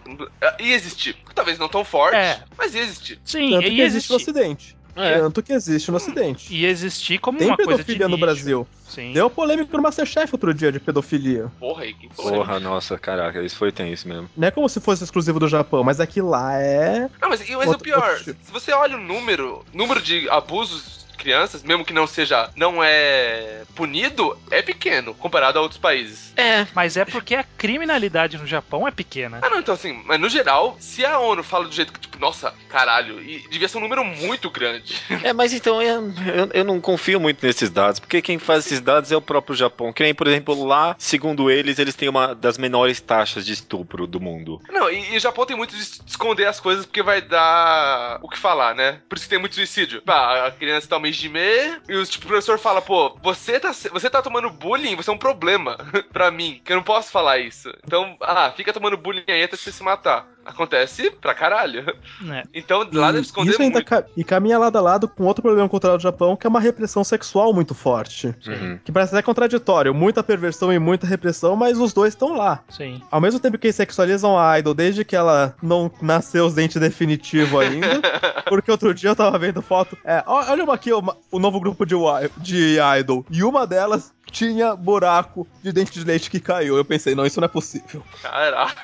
[0.59, 1.14] ia existir.
[1.35, 2.42] Talvez não tão forte, É.
[2.57, 3.20] mas ia existir.
[3.25, 4.16] Sim, Tanto que existe no.
[4.16, 4.77] Ocidente.
[4.99, 5.18] É.
[5.18, 6.55] Tanto que existe no Ocidente.
[6.55, 8.16] Ia existir como Tem uma coisa de pedofilia no.
[8.16, 8.66] Brasil.
[8.88, 9.12] Sim.
[9.12, 11.53] Deu polêmica no Masterchef outro dia de pedofilia.
[11.61, 12.44] Porra, aí, que polêmica.
[12.46, 14.31] Porra, nossa, caraca, isso foi tenso mesmo.
[14.35, 17.11] Não é como se fosse exclusivo do Japão, mas aqui lá é.
[17.20, 18.38] Não, mas, mas o Outro- pior, outro tipo.
[18.46, 23.63] se você olha o número, número de abusos crianças, mesmo que não seja, não é
[23.75, 26.33] punido, é pequeno comparado a outros países.
[26.37, 26.67] É.
[26.75, 29.41] Mas é porque a criminalidade no Japão é pequena.
[29.43, 32.19] Ah, não, então assim, mas no geral, se a ONU fala do jeito que, tipo,
[32.19, 34.95] nossa, caralho, e devia ser um número muito grande.
[35.23, 36.03] É, mas então eu,
[36.35, 39.57] eu, eu não confio muito nesses dados, porque quem faz esses dados é o próprio
[39.57, 39.93] Japão.
[39.93, 44.07] Que nem, por exemplo, lá, segundo eles, eles têm uma das menores taxas de estupro
[44.07, 44.61] do mundo.
[44.71, 48.19] Não, e, e o Japão tem muito de es- esconder as coisas porque vai dar
[48.23, 49.01] o que falar, né?
[49.09, 50.03] Por isso que tem muito suicídio.
[50.03, 54.11] Pá, a criança tá meia e o, tipo, o professor fala, pô, você tá, você
[54.11, 55.77] tá tomando bullying, você é um problema
[56.12, 57.73] pra mim, que eu não posso falar isso.
[57.85, 60.36] Então, ah, fica tomando bullying aí até você se matar.
[60.47, 61.85] Acontece pra caralho.
[62.21, 62.45] né?
[62.55, 63.87] Então, lá E deve esconder isso ainda muito.
[63.89, 66.61] ca- e caminha lado a lado com outro problema cultural do Japão, que é uma
[66.61, 68.35] repressão sexual muito forte.
[68.47, 68.79] Uhum.
[68.85, 69.95] Que parece até contraditório.
[69.95, 72.61] Muita perversão e muita repressão, mas os dois estão lá.
[72.69, 73.03] Sim.
[73.11, 76.81] Ao mesmo tempo que eles sexualizam a Idol desde que ela não nasceu os dentes
[76.81, 78.01] definitivo ainda.
[78.49, 79.97] porque outro dia eu tava vendo foto.
[80.05, 81.95] É, olha uma aqui, uma- o novo grupo de,
[82.39, 83.25] de Idol.
[83.31, 86.77] E uma delas tinha buraco de dente de leite que caiu.
[86.77, 88.03] Eu pensei, não, isso não é possível.
[88.20, 88.75] Caralho.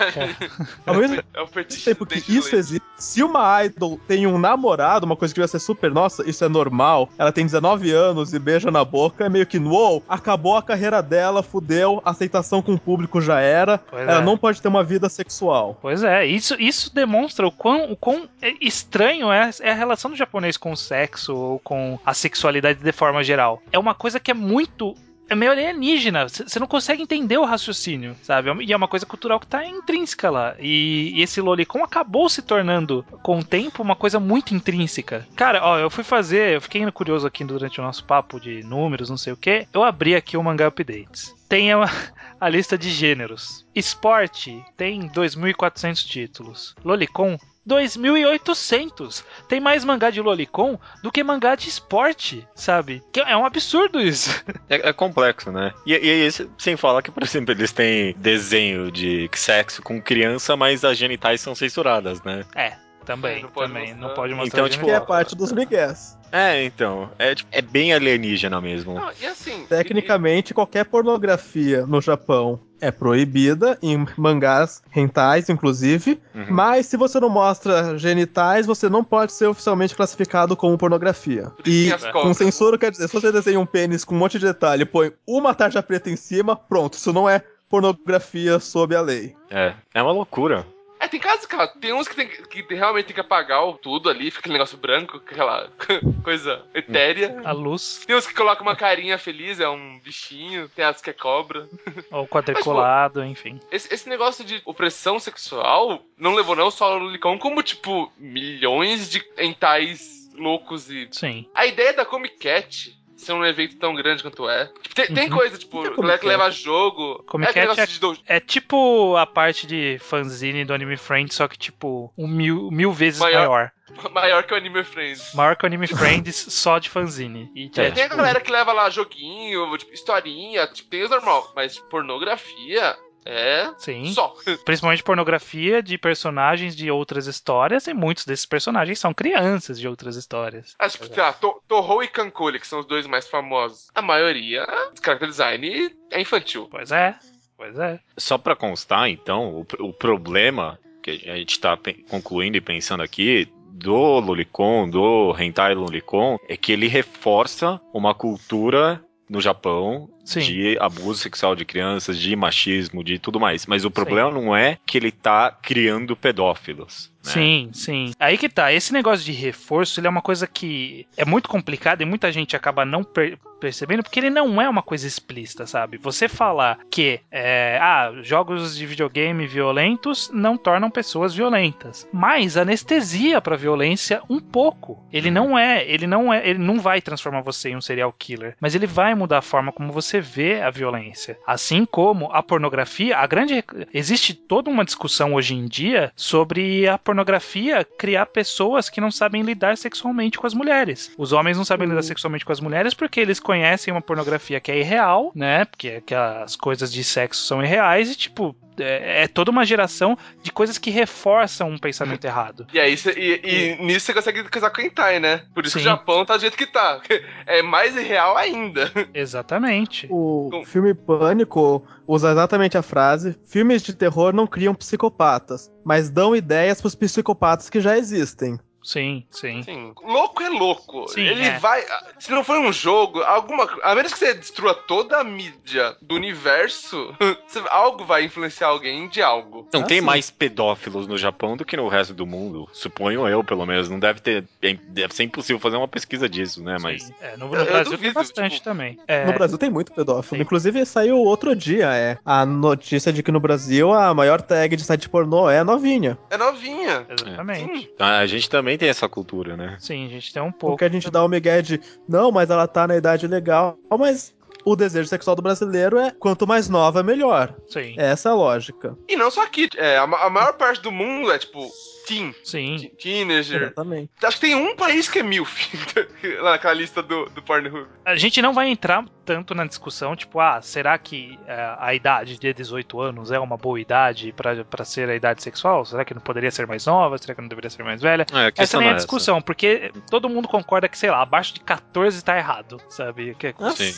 [0.87, 5.15] Ao mesmo É o tempo que isso existe, se uma idol tem um namorado, uma
[5.17, 8.71] coisa que vai ser super, nossa, isso é normal, ela tem 19 anos e beija
[8.71, 12.79] na boca, é meio que, uou, acabou a carreira dela, fudeu, a aceitação com o
[12.79, 14.25] público já era, Pois ela é.
[14.25, 15.79] não pode ter uma vida sexual.
[15.83, 18.27] Pois é, isso, isso demonstra o quão, o quão
[18.61, 22.93] estranho é, é a relação do japonês com o sexo ou com a sexualidade de
[22.93, 23.63] forma geral.
[23.71, 24.95] É uma coisa que é muito.
[25.33, 28.51] É meio alienígena, você não consegue entender o raciocínio, sabe?
[28.67, 30.55] E é uma coisa cultural que tá intrínseca lá.
[30.61, 35.27] E, e esse Lolicon acabou se tornando, com o tempo, uma coisa muito intrínseca.
[35.35, 39.09] Cara, ó, eu fui fazer, eu fiquei curioso aqui durante o nosso papo de números,
[39.09, 39.67] não sei o que.
[39.73, 41.35] Eu abri aqui o Mangá Updates.
[41.49, 41.83] Tem a,
[42.39, 43.65] a lista de gêneros.
[43.75, 46.75] Esporte tem 2.400 títulos.
[46.85, 49.25] Lolicon 2.800.
[49.49, 53.03] Tem mais mangá de Lolicon do que mangá de esporte, sabe?
[53.13, 54.31] Que é um absurdo isso.
[54.69, 55.73] É, é complexo, né?
[55.85, 60.57] E, e isso, sem falar que, por exemplo, eles têm desenho de sexo com criança,
[60.57, 62.45] mas as genitais são censuradas, né?
[62.55, 63.89] É, também, Não pode também.
[63.89, 64.09] mostrar.
[64.09, 66.17] Não pode mostrar Então, tipo, Que é parte dos migués.
[66.31, 67.11] É, então.
[67.19, 68.95] É, tipo, é bem alienígena mesmo.
[68.95, 69.67] Não, e assim.
[69.67, 76.21] Tecnicamente, qualquer pornografia no Japão é proibida, em mangás rentais, inclusive.
[76.35, 76.47] Uhum.
[76.51, 81.53] Mas se você não mostra genitais, você não pode ser oficialmente classificado como pornografia.
[81.65, 82.37] E com cobras.
[82.37, 85.13] censura quer dizer, se você desenha um pênis com um monte de detalhe e põe
[85.25, 89.35] uma tarja preta em cima, pronto, isso não é pornografia sob a lei.
[89.49, 89.75] É.
[89.95, 90.67] É uma loucura.
[91.03, 94.09] É, tem casos, cara, tem uns que, tem, que realmente tem que apagar o tudo
[94.09, 95.69] ali, fica aquele negócio branco, aquela
[96.23, 97.41] coisa etérea.
[97.45, 101.11] A luz, Tem uns que colocam uma carinha feliz, é um bichinho, tem as que
[101.11, 101.69] é cobra.
[102.09, 103.59] ou quadriculado, enfim.
[103.73, 109.11] Esse, esse negócio de opressão sexual não levou não só o Lolicon, como, tipo, milhões
[109.11, 111.09] de entais loucos e...
[111.11, 111.49] Sim.
[111.53, 114.67] A ideia da Comic Cat ser um evento tão grande quanto é.
[114.83, 115.37] Tipo, tem, tem Uhum.
[115.39, 117.23] coisa, tipo, que é que leva jogo.
[117.27, 120.97] Comic é aquele Cat negócio de do- É tipo a parte de fanzine do Anime
[120.97, 123.49] Friends, só que tipo um mil, mil vezes Maior.
[123.49, 123.73] maior.
[124.13, 125.35] maior que o Anime Friends.
[125.35, 127.51] Maior que o Anime Friends só de fanzine.
[127.55, 127.87] E É.
[127.87, 131.53] é, Tem a tipo, galera que leva lá joguinho, tipo, historinha, tipo, tem os normal,
[131.55, 134.13] mas pornografia é Sim.
[134.13, 134.35] só.
[134.65, 140.17] Principalmente pornografia de personagens de outras histórias, e muitos desses personagens são crianças de outras
[140.17, 140.75] histórias.
[140.79, 143.89] Ah, tipo, sei lá, To- Toho e Kankoli, que são os dois mais famosos.
[143.95, 144.67] A maioria,
[145.05, 146.69] character design é infantil.
[146.71, 147.15] Pois é,
[147.57, 148.01] pois é.
[148.17, 151.77] Só pra constar, então, o, o problema que a gente tá
[152.09, 159.03] concluindo e pensando aqui do Lolicon, do Hentai Lolicon, é que ele reforça uma cultura
[159.29, 160.41] no Japão Sim.
[160.41, 163.67] de abuso sexual de crianças, de machismo, de tudo mais.
[163.67, 167.11] Mas o problema não é que ele tá criando pedófilos.
[167.25, 167.31] né?
[167.33, 168.13] Sim, sim.
[168.19, 168.73] Aí que tá.
[168.73, 172.57] Esse negócio de reforço, ele é uma coisa que é muito complicado e muita gente
[172.57, 175.97] acaba não per- percebendo porque ele não é uma coisa explícita, sabe?
[175.99, 183.41] Você falar que é, ah, jogos de videogame violentos não tornam pessoas violentas, mas anestesia
[183.41, 185.01] pra violência um pouco.
[185.13, 188.57] Ele não é, ele não é, ele não vai transformar você em um serial killer,
[188.61, 191.39] mas ele vai mudar a forma como você vê a violência.
[191.47, 196.99] Assim como a pornografia, a grande existe toda uma discussão hoje em dia sobre a
[196.99, 201.13] pornografia criar pessoas que não sabem lidar sexualmente com as mulheres.
[201.17, 204.71] Os homens não sabem lidar sexualmente com as mulheres porque eles conhecem uma pornografia que
[204.71, 205.65] é irreal, né?
[205.65, 210.17] Porque que as coisas de sexo são irreais e tipo é, é toda uma geração
[210.43, 212.67] de coisas que reforçam um pensamento errado.
[212.73, 213.41] E aí, cê- e,
[213.79, 215.43] e nisso você consegue casar com hentai, né?
[215.55, 215.89] Por isso que Sim.
[215.89, 217.01] o Japão tá do jeito que tá.
[217.47, 218.91] É mais irreal ainda.
[219.15, 220.07] Exatamente.
[220.11, 226.11] O Com- filme Pânico usa exatamente a frase: filmes de terror não criam psicopatas, mas
[226.11, 228.59] dão ideias pros psicopatas que já existem.
[228.83, 229.63] Sim, sim.
[229.63, 229.93] Sim.
[230.05, 231.09] Louco é louco.
[231.09, 231.59] Sim, Ele é.
[231.59, 231.85] vai.
[232.19, 233.69] Se não for um jogo, alguma.
[233.83, 237.15] A menos que você destrua toda a mídia do universo,
[237.71, 239.67] algo vai influenciar alguém de algo.
[239.73, 240.05] Não Ah, tem sim.
[240.07, 242.69] mais pedófilos no Japão do que no resto do mundo.
[242.73, 243.89] Suponho eu, pelo menos.
[243.89, 244.45] Não deve ter.
[244.63, 246.77] é- Deve ser impossível fazer uma pesquisa disso, né?
[246.81, 247.05] Mas.
[247.05, 247.15] Sim.
[247.21, 248.99] É, no, no Eu- eu Brasil tem duvido, bastante tipo, também.
[249.07, 250.37] É, No Brasil tem muito pedófilo.
[250.37, 250.43] Sim.
[250.43, 252.19] Inclusive saiu outro dia, é.
[252.25, 256.19] A notícia de que no Brasil a maior tag de site pornô é novinha.
[256.31, 257.07] É novinha.
[257.09, 257.79] Exatamente.
[257.83, 257.89] Sim.
[257.99, 259.77] A gente também tem essa cultura, né?
[259.79, 260.77] Sim, a gente tem um pouco.
[260.77, 264.35] Porque a gente dá o migué de, não, mas ela tá na idade legal, mas
[264.65, 267.55] o desejo sexual do brasileiro é quanto mais nova, melhor.
[267.69, 268.97] Sim, Essa é a lógica.
[269.09, 269.69] E não só aqui.
[269.77, 271.69] É, a, a maior parte do mundo é tipo.
[272.05, 272.35] Teen.
[272.43, 272.77] sim.
[272.79, 273.63] te- Teenager.
[273.63, 274.11] Exatamente.
[274.25, 275.71] Acho que tem um país que é MILF.
[276.43, 277.87] lá naquela lista do, do Pornhub.
[278.05, 282.41] A gente não vai entrar tanto na discussão, tipo, ah, será que é, a idade
[282.41, 285.85] de 18 anos é uma boa idade pra pra ser a idade sexual?
[285.85, 287.17] Será que não poderia ser mais nova?
[287.19, 288.27] Será que não deveria ser mais velha?
[288.33, 291.61] É, Essa nem é a discussão, porque todo mundo concorda que, sei lá, abaixo de
[291.61, 293.37] 14 tá errado, sabe?
[293.37, 293.95] Que é- Ah, Sim.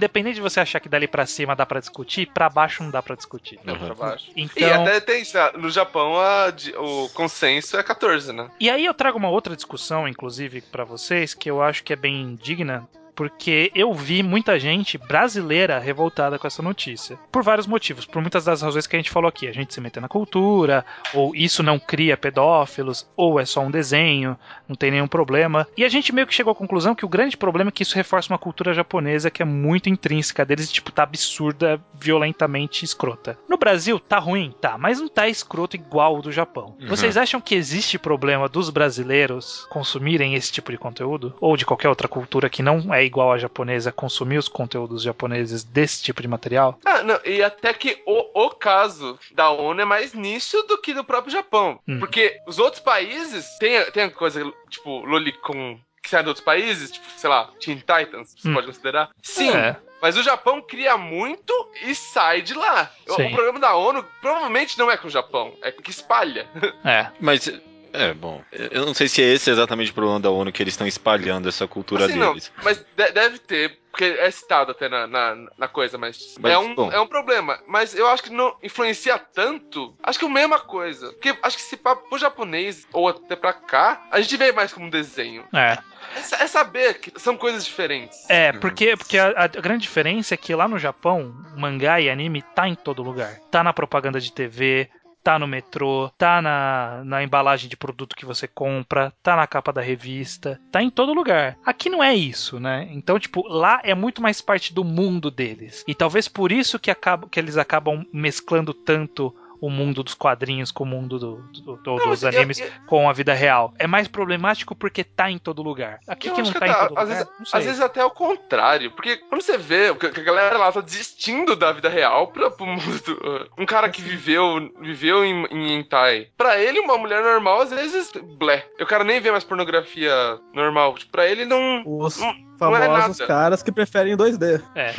[0.00, 3.02] Independente de você achar que dali pra cima dá pra discutir, pra baixo não dá
[3.02, 3.60] pra discutir.
[3.64, 3.86] Não, Uhum.
[3.86, 4.30] pra baixo.
[4.34, 5.22] Então, E até tem,
[5.58, 8.50] no Japão a o consenso é 14, né?
[8.58, 11.96] E aí eu trago uma outra discussão, inclusive, pra vocês, que eu acho que é
[11.96, 12.88] bem digna.
[13.20, 17.18] Porque eu vi muita gente brasileira revoltada com essa notícia.
[17.30, 18.06] Por vários motivos.
[18.06, 19.46] Por muitas das razões que a gente falou aqui.
[19.46, 23.70] A gente se meter na cultura, ou isso não cria pedófilos, ou é só um
[23.70, 25.68] desenho, não tem nenhum problema.
[25.76, 27.94] E a gente meio que chegou à conclusão que o grande problema é que isso
[27.94, 33.38] reforça uma cultura japonesa que é muito intrínseca deles, e, tipo, tá absurda, violentamente escrota.
[33.46, 34.54] No Brasil, tá ruim?
[34.62, 36.74] Tá, mas não tá escroto igual o do Japão.
[36.80, 36.88] Uhum.
[36.88, 41.34] Vocês acham que existe problema dos brasileiros consumirem esse tipo de conteúdo?
[41.38, 45.64] Ou de qualquer outra cultura que não é igual à japonesa consumir os conteúdos japoneses
[45.64, 46.78] desse tipo de material?
[46.84, 50.94] Ah, não, e até que o, o caso da ONU é mais nicho do que
[50.94, 51.80] do próprio Japão.
[51.86, 51.98] Hum.
[51.98, 56.90] Porque os outros países tem, tem a coisa, tipo, Lolicon que sai de outros países,
[56.92, 58.54] tipo, sei lá, Teen Titans, você Hum.
[58.54, 59.10] pode considerar?
[59.22, 59.76] Sim, É.
[60.00, 61.52] mas o Japão cria muito
[61.84, 62.90] e sai de lá.
[63.06, 63.26] O, Sim.
[63.26, 66.48] o problema da ONU provavelmente não é com o Japão, é que espalha.
[66.84, 67.08] É.
[67.20, 67.52] Mas,
[67.92, 70.74] é, bom, eu não sei se é esse exatamente o problema da ONU, que eles
[70.74, 72.52] estão espalhando essa cultura Assim, não, deles.
[72.62, 76.58] mas de- deve ter, porque é citado até na, na, na coisa, mas, Mas, é,
[76.58, 76.92] um, bom.
[76.92, 77.58] é um problema.
[77.66, 79.94] Mas eu acho que não influencia tanto.
[80.02, 81.10] Acho que é a mesma coisa.
[81.12, 84.72] Porque acho que se pra, pro japonês, ou até pra cá, a gente vê mais
[84.72, 85.44] como um desenho.
[85.52, 85.76] É.
[86.14, 88.28] É, é saber que são coisas diferentes.
[88.28, 92.42] É, porque, porque a, a grande diferença é que lá no Japão, mangá e anime
[92.54, 93.38] tá em todo lugar.
[93.50, 94.88] Tá na propaganda de TV,
[95.22, 99.72] tá no metrô, tá na, na embalagem de produto que você compra, tá na capa
[99.72, 101.56] da revista, tá em todo lugar.
[101.64, 102.88] Aqui não é isso, né?
[102.90, 105.84] Então, tipo, lá é muito mais parte do mundo deles.
[105.86, 110.70] E talvez por isso que, acaba, que eles acabam mesclando tanto o mundo dos quadrinhos
[110.70, 113.34] com o mundo do, do- do- Não, dos mas eu- animes eu- com a vida
[113.34, 113.74] real.
[113.78, 116.00] É mais problemático porque tá em todo lugar.
[116.08, 118.90] Aqui que não que tá em todo às lugar, vezes, às vezes até o contrário.
[118.92, 122.66] Porque quando você vê que a galera lá tá desistindo da vida real pra, pro
[122.66, 122.80] mundo.
[123.04, 126.28] do- Um cara que viveu, viveu em, em hentai.
[126.36, 128.66] Pra ele, uma mulher normal, às vezes, blé.
[128.80, 130.12] O cara nem vê mais pornografia
[130.54, 130.94] normal.
[130.94, 131.82] Tipo, pra ele não.
[131.86, 133.26] Os Não- não é famosos nada.
[133.26, 134.60] caras que preferem 2D.
[134.74, 134.92] É,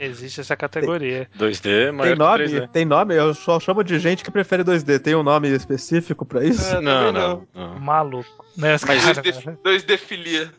[0.00, 1.28] existe essa categoria.
[1.38, 2.44] 2D, mas Tem é nome?
[2.44, 2.68] 3D.
[2.68, 3.14] Tem nome?
[3.14, 4.98] Eu só chamo de gente que prefere 2D.
[5.00, 6.74] Tem um nome específico pra isso?
[6.76, 7.78] É, não, também não, não.
[7.80, 8.47] Maluco.
[8.58, 10.52] Né, Mas cara- 2D, 2D filia.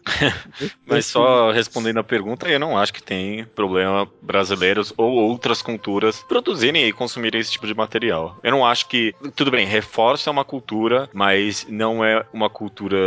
[0.87, 6.23] Mas só respondendo a pergunta, eu não acho que tem problema brasileiros ou outras culturas
[6.23, 8.37] produzirem e consumirem esse tipo de material.
[8.41, 9.13] Eu não acho que.
[9.35, 12.97] Tudo bem, reforça uma cultura, mas não é uma cultura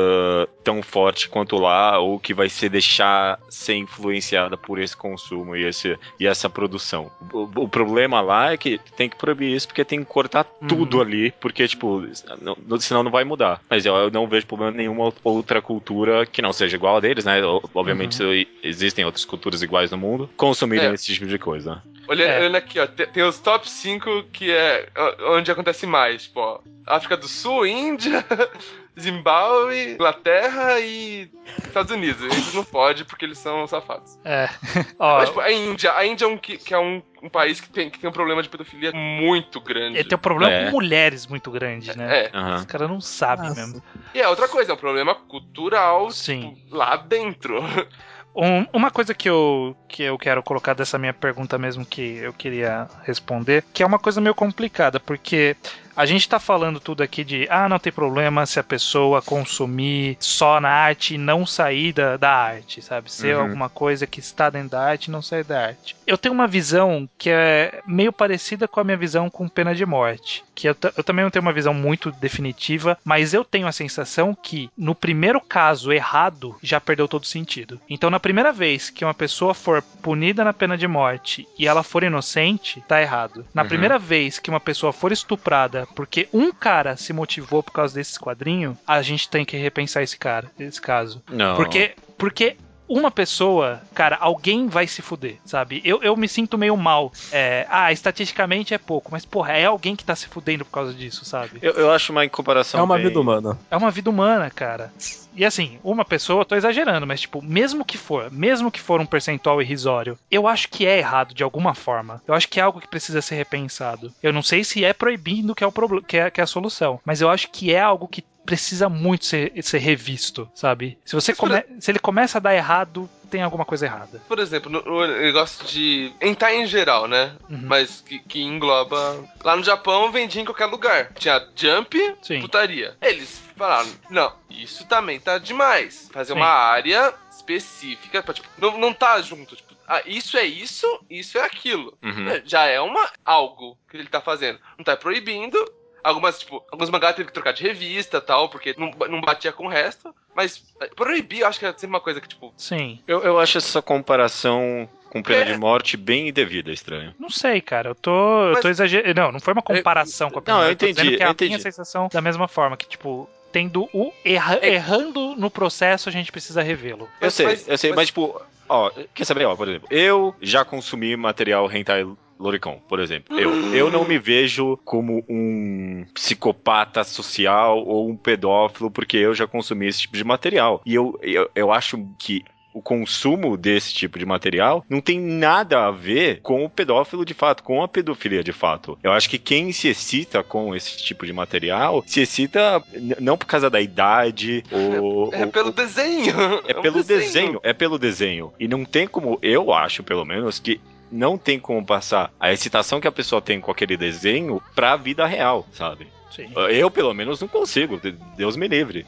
[0.63, 5.65] tão forte quanto lá, ou que vai se deixar ser influenciada por esse consumo e,
[5.67, 7.11] esse, e essa produção.
[7.33, 11.01] O, o problema lá é que tem que proibir isso porque tem que cortar tudo
[11.01, 12.03] ali, porque, tipo,
[12.41, 13.61] não- senão não vai mudar.
[13.71, 17.01] Mas eu, eu não vejo problema em nenhuma outra cultura que não seja igual a
[17.01, 17.41] deles, né?
[17.75, 18.23] Obviamente
[18.63, 20.95] existem outras culturas iguais no mundo, consumirem É.
[20.95, 21.83] esse tipo de coisa.
[22.09, 22.39] Olhando, É.
[22.41, 24.89] olhando aqui, ó, tem, tem os top 5 que é
[25.31, 28.25] onde acontece mais, tipo, ó, África do Sul, Índia,
[29.01, 31.31] Zimbábue, Inglaterra e
[31.67, 32.23] Estados Unidos.
[32.23, 34.19] Eles não podem porque eles são safados.
[34.25, 34.49] É.
[34.99, 37.61] Ó, Mas, tipo, a Índia, a Índia é um, que, que é um, um país
[37.61, 39.99] que tem, que tem um problema de pedofilia muito grande.
[39.99, 40.65] ele tem um problema É.
[40.67, 42.25] com mulheres muito grande, né?
[42.25, 42.31] É.
[42.35, 42.55] Aham.
[42.57, 43.61] Os caras não sabem Nossa.
[43.67, 43.83] mesmo.
[44.15, 46.55] E é outra coisa, é um problema cultural Sim.
[46.55, 47.61] tipo, lá dentro.
[48.35, 52.33] Um- uma coisa que eu, que eu quero colocar dessa minha pergunta mesmo que eu
[52.33, 55.55] queria responder, que é uma coisa meio complicada, porque
[55.97, 60.17] a gente tá falando tudo aqui de ah, não tem problema se a pessoa consumir
[60.21, 63.11] só na arte e não sair da, da arte, sabe?
[63.11, 63.43] Ser Uhum.
[63.43, 65.97] alguma coisa que está dentro da arte e não sair da arte.
[66.07, 69.85] Eu tenho uma visão que é meio parecida com a minha visão com pena de
[69.87, 70.45] morte.
[70.55, 74.37] Que eu, eu também não tenho uma visão muito definitiva, mas eu tenho a sensação
[74.41, 77.81] que no primeiro caso errado já perdeu todo sentido.
[77.89, 81.83] Então, na primeira vez que uma pessoa for punida na pena de morte e ela
[81.83, 83.47] for inocente, tá errado.
[83.55, 83.69] Na Uhum.
[83.69, 88.19] primeira vez que uma pessoa for estuprada porque um cara se motivou por causa desse
[88.19, 91.23] quadrinho, a gente tem que repensar esse cara, esse caso.
[91.31, 91.57] Não.
[91.57, 92.57] Porque, porque
[92.99, 95.81] uma pessoa, cara, alguém vai se fuder, sabe?
[95.85, 97.13] Eu, eu me sinto meio mal.
[97.31, 100.93] É, ah, estatisticamente é pouco, mas porra, é alguém que tá se fudendo por causa
[100.93, 101.59] disso, sabe?
[101.63, 102.81] Eu, eu acho uma incomparação.
[102.81, 103.59] É uma bem- vida humana.
[103.71, 104.93] É uma vida humana, cara.
[105.35, 109.01] E assim, uma pessoa, eu tô exagerando, mas tipo, mesmo que for, mesmo que for
[109.01, 112.21] um percentual irrisório, eu acho que é errado de alguma forma.
[112.29, 114.13] Eu acho que é algo que precisa ser repensado.
[114.23, 116.47] Eu não sei se é proibindo que é o problema, que é, que é a
[116.47, 120.99] solução, mas eu acho que é algo que precisa muito ser, ser revisto, sabe?
[121.05, 124.21] Se você come, se ele começa a dar errado, tem alguma coisa errada.
[124.29, 126.13] Por exemplo, no, no negócio de.
[126.21, 127.35] Hentai em geral, né?
[127.49, 127.63] Uhum.
[127.65, 129.25] Mas que, que engloba.
[129.43, 131.13] Lá no Japão vendia em qualquer lugar.
[131.15, 132.41] Tinha jump, Sim.
[132.41, 132.97] putaria.
[133.01, 136.11] Eles falaram: não, isso também tá demais.
[136.13, 136.39] Fazer Sim.
[136.39, 141.37] uma área específica, pra, tipo, não, não tá junto, tipo, ah, isso é isso, isso
[141.39, 141.97] é aquilo.
[142.03, 142.29] Uhum.
[142.29, 144.59] É, Já é uma algo que ele tá fazendo.
[144.79, 145.59] Não tá proibindo.
[146.05, 149.53] Algumas, tipo, alguns mangás teve que trocar de revista e tal, porque não, não batia
[149.53, 150.15] com o resto.
[150.35, 152.99] Mas é, proibir, eu acho que é sempre uma coisa que, tipo, Sim.
[153.07, 155.53] Eu, eu acho essa comparação com pena É.
[155.53, 157.15] de morte bem indevida, estranho.
[157.19, 157.91] Não sei, cara.
[157.91, 158.11] Eu tô,
[158.47, 159.21] eu Mas- tô exagerando.
[159.21, 161.27] Não, não foi uma comparação com a não, eu primeira, tô dizendo entendi, que é
[161.27, 161.49] a eu entendi.
[161.51, 166.13] minha sensação da mesma forma, que, tipo, tendo o erra- É- errando no processo, a
[166.13, 167.09] gente precisa revê-lo.
[167.21, 170.35] Eu sei, mas- eu sei, mas, mas- tipo, ó, quer saber, ó, por exemplo, eu
[170.41, 172.07] já consumi material hentai
[172.43, 173.39] Loricon, por exemplo.
[173.39, 179.47] Eu, eu não me vejo como um psicopata social ou um pedófilo porque eu já
[179.47, 180.83] consumi esse tipo de material.
[180.85, 182.43] E eu, eu, eu acho que
[182.75, 187.35] o consumo desse tipo de material não tem nada a ver com o pedófilo de
[187.35, 188.99] fato, com a pedofilia de fato.
[189.03, 192.83] Eu acho que quem se excita com esse tipo de material se excita
[193.21, 196.35] não por causa da idade ou, é ou- pelo desenho.
[196.67, 197.61] é um pelo desenho.
[197.63, 198.53] é pelo desenho.
[198.59, 200.81] E não tem como, eu acho, pelo menos, que
[201.13, 205.27] não tem como passar a excitação que a pessoa tem com aquele desenho pra vida
[205.27, 206.09] real, sabe?
[206.35, 206.51] Sim.
[206.71, 207.99] Eu, pelo menos, não consigo.
[208.01, 209.05] De- Deus me livre.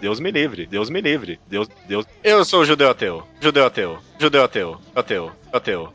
[0.00, 2.06] Deus me livre, Deus me livre, Deus, Deus.
[2.22, 5.92] Eu sou judeu ateu, judeu ateu, judeu ateu, ateu, ateu.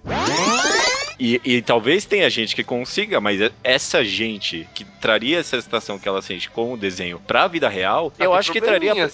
[1.19, 6.07] E, e talvez tenha gente que consiga, mas essa gente que traria essa excitação que
[6.07, 8.93] ela sente com o desenho pra vida real, Ela eu acho que traria.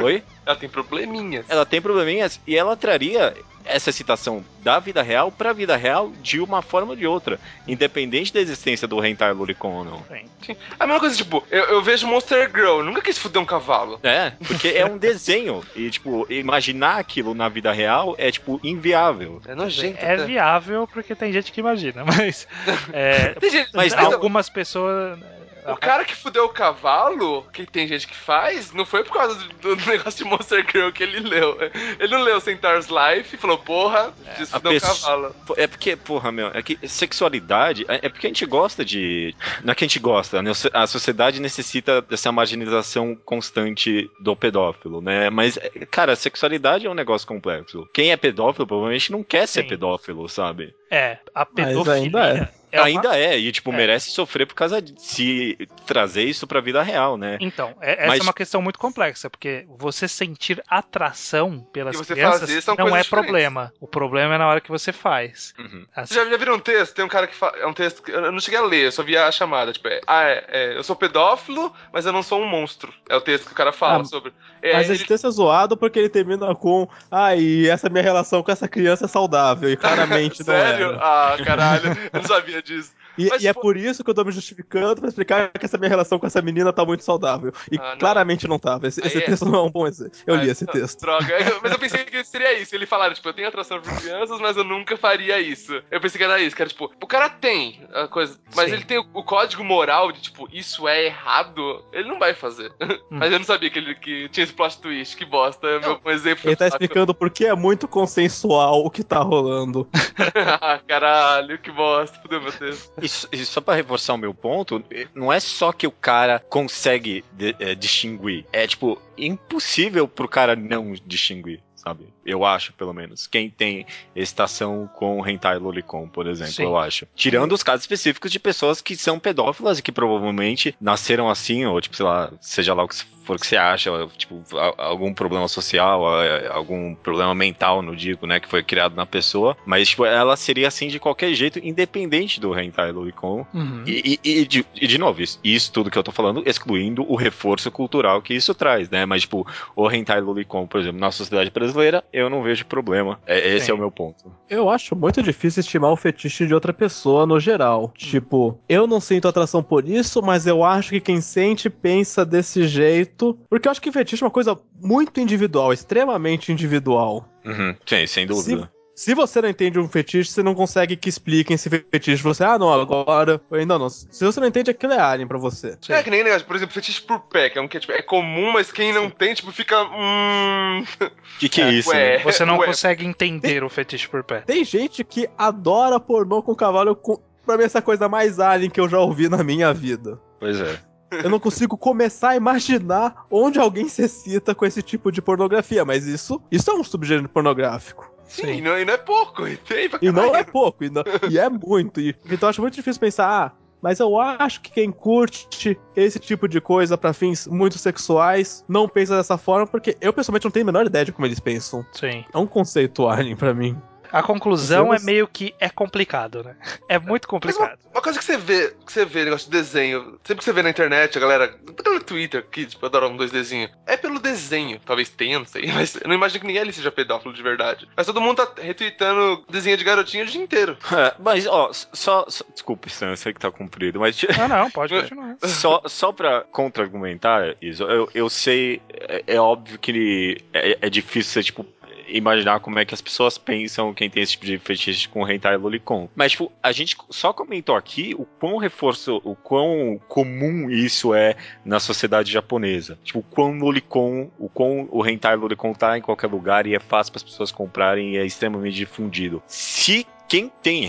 [0.00, 0.22] Oi?
[0.46, 1.46] Ela tem probleminhas.
[1.48, 6.40] ela tem probleminhas e ela traria essa citação da vida real pra vida real de
[6.40, 10.04] uma forma ou de outra, independente da existência do hentai Luricon ou não.
[10.44, 10.56] Sim.
[10.78, 14.00] A mesma coisa, tipo, eu, eu vejo Monster Girl, nunca quis fuder um cavalo.
[14.02, 19.40] É, porque é um desenho e tipo, imaginar aquilo na vida real é tipo inviável.
[19.46, 19.98] É nojento.
[20.04, 20.24] É até.
[20.24, 22.46] viável porque tem gente que imagina, mas.
[22.92, 25.18] é, Tem gente, mas algumas pessoas.
[25.66, 29.34] O cara que fudeu o cavalo, que tem gente que faz, não foi por causa
[29.34, 31.56] do, do negócio de Monster Girl que ele leu.
[31.98, 35.36] Ele não leu Centaur's Life e falou, porra, quis a fuder um pessoa- cavalo.
[35.56, 39.34] É porque, porra, meu, é que sexualidade é é porque a gente gosta de.
[39.62, 40.50] Não é que a gente gosta, né?
[40.72, 45.28] A sociedade necessita dessa marginalização constante do pedófilo, né?
[45.30, 47.88] Mas, é, cara, sexualidade é um negócio complexo.
[47.92, 49.68] Quem é pedófilo provavelmente não quer ser Sim.
[49.68, 50.74] pedófilo, sabe?
[50.90, 51.94] É, a Mas pedofilia.
[51.94, 52.32] ainda é.
[52.32, 53.76] uma- Ainda é, e tipo, É.
[53.76, 57.36] merece sofrer por causa de se trazer isso pra vida real, né?
[57.40, 62.14] Então, é- essa Mas- é uma questão muito complexa, porque você sentir atração pelas você
[62.14, 63.08] crianças não é diferentes.
[63.08, 63.72] problema.
[63.80, 65.52] O problema é na hora que você faz.
[65.58, 65.84] Uhum.
[65.96, 66.94] Assim, Você já, já viram um texto?
[66.94, 67.56] Tem um cara que fala.
[67.58, 69.72] É um texto que eu não cheguei a ler, eu só vi a chamada.
[69.72, 72.92] Tipo, é, ah, é, é, eu sou pedófilo, mas eu não sou um monstro.
[73.08, 74.32] É o texto que o cara fala Ah, sobre.
[74.62, 78.02] É, Mas ele- esse texto é zoado porque ele termina com Ah, e essa minha
[78.02, 79.68] relação com essa criança é saudável.
[79.70, 79.76] E
[80.36, 80.79] claramente não Sério?
[80.82, 80.98] Era.
[81.00, 82.92] Ah, caralho, eu não sabia disso.
[83.20, 85.76] E, Mas e é por isso que eu tô me justificando pra explicar que essa
[85.76, 87.52] minha relação com essa menina tá muito saudável.
[87.70, 87.98] E Ah, não.
[87.98, 88.88] claramente não tava.
[88.88, 90.18] Esse, esse é- texto não é um bom exemplo.
[90.26, 91.00] Eu li esse não, texto.
[91.00, 92.74] Droga, mas eu pensei que seria isso.
[92.74, 95.80] Ele falaram, tipo, eu tenho atração por crianças, mas eu nunca faria isso.
[95.90, 98.76] Eu pensei que era isso, que era tipo, o cara tem a coisa, mas Sim.
[98.76, 102.72] ele tem o, o código moral de, tipo, isso é errado, ele não vai fazer.
[103.10, 105.66] mas eu não sabia que ele que tinha esse plot twist, que bosta.
[105.66, 106.48] É meu, um exemplo.
[106.48, 106.82] Ele tá fraco.
[106.82, 109.88] explicando por que é muito consensual o que tá rolando.
[110.62, 112.18] Ah, Caralho, que bosta.
[112.20, 112.92] Fudeu meu texto.
[113.32, 114.82] E só pra reforçar o meu ponto,
[115.14, 120.54] não é só que o cara consegue de- é, distinguir, é tipo impossível pro cara
[120.56, 122.06] não distinguir, sabe?
[122.24, 123.26] Eu acho, pelo menos.
[123.26, 126.64] Quem tem estação com hentai lolicon, por exemplo, Sim.
[126.64, 127.06] eu acho.
[127.14, 131.80] Tirando os casos específicos de pessoas que são pedófilas e que provavelmente nasceram assim, ou
[131.80, 134.42] tipo, sei lá, seja lá o que for que você acha, tipo,
[134.76, 136.02] algum problema social,
[136.50, 140.66] algum problema mental, não digo, né, que foi criado na pessoa, mas tipo, ela seria
[140.66, 143.84] assim de qualquer jeito, independente do hentai lolicon, uhum.
[143.86, 147.04] e, e- e de, e de novo, isso, isso tudo que eu tô falando, excluindo
[147.08, 149.06] o reforço cultural que isso traz, né?
[149.06, 151.69] Mas, tipo, o hentai lolicon, por exemplo, na sociedade brasileira,
[152.12, 153.20] eu não vejo problema.
[153.26, 153.72] É, esse Sim.
[153.72, 154.32] é o meu ponto.
[154.48, 157.92] Eu acho muito difícil estimar o fetiche de outra pessoa no geral.
[157.96, 162.66] Tipo, eu não sinto atração por isso, mas eu acho que quem sente pensa desse
[162.66, 163.38] jeito.
[163.48, 167.28] Porque eu acho que fetiche é uma coisa muito individual, extremamente individual.
[167.44, 167.74] Uhum.
[167.86, 168.70] Sim, sem dúvida.
[168.72, 168.79] Se
[169.14, 172.22] você não entende um fetiche, você não consegue que expliquem esse fetiche.
[172.22, 173.40] Você, ah, não, agora.
[173.50, 173.88] Ou Não, não.
[173.88, 175.78] Se você não entende, aquilo é alien pra você.
[175.80, 175.92] Sim.
[175.92, 178.02] É que nem negócio, por exemplo, fetiche por pé, que é um que tipo, é
[178.02, 179.82] comum, mas quem não tem, tipo, fica.
[179.84, 180.82] Hum.
[180.82, 181.08] O
[181.40, 181.90] que, que é, É, isso?
[181.90, 182.18] ué.
[182.18, 182.22] né?
[182.24, 182.66] Você não Ué.
[182.66, 184.40] consegue entender o fetiche por pé.
[184.42, 186.94] Tem gente que adora pornô com cavalo.
[186.94, 187.18] Com...
[187.46, 190.20] Pra mim, essa é a coisa mais alien que eu já ouvi na minha vida.
[190.38, 190.78] Pois é.
[191.24, 195.84] Eu não consigo começar a imaginar onde alguém se excita com esse tipo de pornografia,
[195.84, 198.08] mas isso, isso é um subgênero pornográfico.
[198.30, 198.52] Sim, Sim.
[198.54, 201.38] E, não, e não é pouco, e tem E não é pouco, e, não- e
[201.38, 202.00] é muito.
[202.00, 203.52] E, então eu acho muito difícil pensar, ah,
[203.82, 208.86] Mas eu acho que quem curte esse tipo de coisa pra fins muito sexuais não
[208.88, 211.84] pensa dessa forma, porque eu pessoalmente não tenho a menor ideia de como eles pensam.
[211.92, 212.24] Sim.
[212.32, 213.76] É um conceito alien pra mim.
[214.12, 216.56] A conclusão é meio que é complicado, né?
[216.88, 217.78] É muito Mas uma, complicado.
[217.92, 220.62] uma coisa que você vê, que você vê, negócio de desenho, sempre que você vê
[220.62, 221.48] na internet, a galera,
[221.82, 224.80] pelo Twitter, que tipo, adora um dois desenhos, é pelo desenho.
[224.84, 227.88] Talvez tenha, não sei, mas eu não imagino que ninguém ali seja pedófilo de verdade.
[227.96, 230.76] Mas todo mundo tá retweetando desenho de garotinho o dia inteiro.
[231.00, 232.44] É, mas, ó, só, só.
[232.52, 234.20] Desculpa, Stan, eu sei que tá comprido, mas.
[234.36, 235.36] Não, não, pode continuar.
[235.44, 240.90] Só, só pra contra-argumentar isso, eu, eu sei, é, é óbvio que ele, é, é
[240.90, 241.64] difícil você, tipo,
[242.10, 245.54] imaginar como é que as pessoas pensam quem tem esse tipo de fetiche com hentai
[245.54, 246.08] e lolicon.
[246.14, 251.36] Mas, tipo, a gente só comentou aqui o quão reforço, o quão comum isso é
[251.64, 252.98] na sociedade japonesa.
[253.02, 256.74] Tipo, o quão lolicon, o quão o hentai e lolicon tá em qualquer lugar e
[256.74, 259.42] é fácil para as pessoas comprarem e é extremamente difundido.
[259.46, 260.84] Se quem tem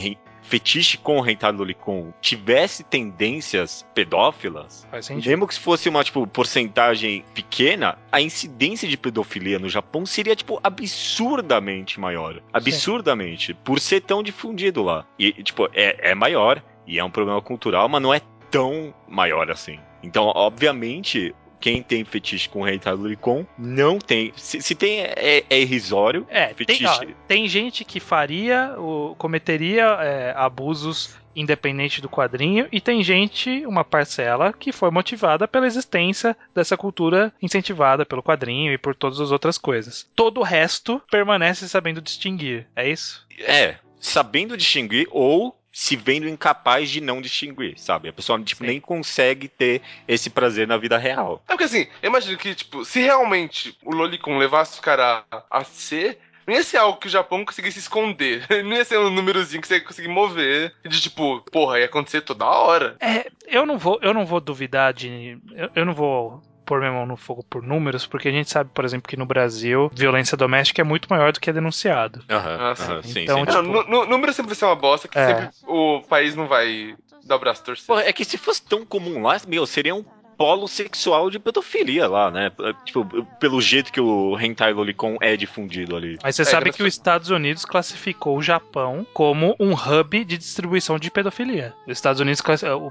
[0.52, 7.98] fetiche com hentai e lolicon tivesse tendências pedófilas, mesmo que fosse uma, tipo, porcentagem pequena,
[8.12, 12.42] a incidência de pedofilia no Japão seria, tipo, absurdamente maior.
[12.52, 13.54] Absurdamente.
[13.54, 15.06] Por ser tão difundido lá.
[15.18, 19.50] E, tipo, é, é maior, e é um problema cultural, mas não é tão maior
[19.50, 19.80] assim.
[20.04, 24.34] Então, obviamente, quem tem fetiche com hentai lolicon não tem.
[24.36, 26.26] Se, se tem, é, é irrisório.
[26.30, 26.86] É, tem, Fetiche.
[26.88, 33.66] ó, tem gente que faria, o, cometeria é, abusos independente do quadrinho, e tem gente,
[33.66, 39.22] uma parcela, que foi motivada pela existência dessa cultura incentivada pelo quadrinho e por todas
[39.22, 40.10] as outras coisas.
[40.16, 43.26] Todo o resto permanece sabendo distinguir, é isso?
[43.40, 48.10] É, sabendo distinguir ou se vendo incapaz de não distinguir, sabe?
[48.10, 48.68] A pessoa tipo, Sim.
[48.68, 51.42] nem consegue ter esse prazer na vida real.
[51.48, 55.44] É porque assim, eu imagino que, tipo, se realmente o Lolicon levasse o cara a,
[55.50, 58.46] a ser, não ia ser algo que o Japão conseguisse esconder.
[58.64, 60.74] Não ia ser um númerozinho que você ia conseguir mover.
[60.84, 62.98] De tipo, porra, ia acontecer toda hora.
[63.00, 65.38] É, eu não vou, eu não vou duvidar de.
[65.52, 68.70] Eu, eu não vou pôr minha mão no fogo por números, porque a gente sabe,
[68.74, 72.24] por exemplo, que no Brasil violência doméstica é muito maior do que é denunciado.
[72.30, 72.84] Aham, Ah, sim.
[72.84, 73.46] aham, sim, Então, sim.
[73.46, 75.28] tipo- Não, nu- número sempre vai ser uma bosta, que É.
[75.28, 77.64] sempre o país não vai dar o braço.
[77.88, 80.04] Pô, é que se fosse tão comum lá, meu, seria um
[80.42, 82.52] polo sexual de pedofilia lá, né?
[82.86, 83.06] Tipo,
[83.40, 86.18] pelo jeito que o hentai lolicon é difundido ali.
[86.24, 90.38] Mas você É, sabe que os Estados Unidos classificou o Japão como um hub de
[90.38, 91.74] distribuição de pedofilia.
[91.86, 92.42] Os Estados Unidos,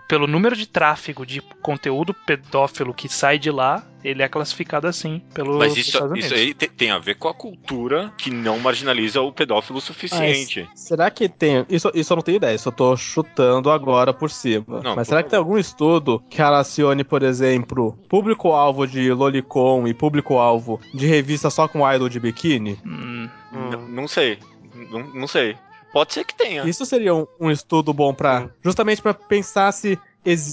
[0.07, 5.21] pelo número de tráfego de conteúdo pedófilo que sai de lá, ele é classificado assim
[5.35, 9.21] pelo Mas isso, isso aí te- tem a ver com a cultura que não marginaliza
[9.21, 10.67] o pedófilo o suficiente.
[10.71, 11.65] Mas será que tem.
[11.69, 14.81] Isso, isso eu não tenho ideia, isso eu tô chutando agora por cima.
[14.83, 19.87] Não, Mas por será que tem algum estudo que relacione, por exemplo, público-alvo de Lolicon
[19.87, 22.79] e público-alvo de revista só com idol de biquíni?
[22.85, 24.39] Hum, N- Não sei.
[24.91, 25.57] Não, não sei.
[25.93, 26.63] Pode ser que tenha.
[26.69, 28.43] Isso seria um, um estudo bom pra.
[28.43, 28.51] Hum.
[28.65, 29.99] Justamente pra pensar se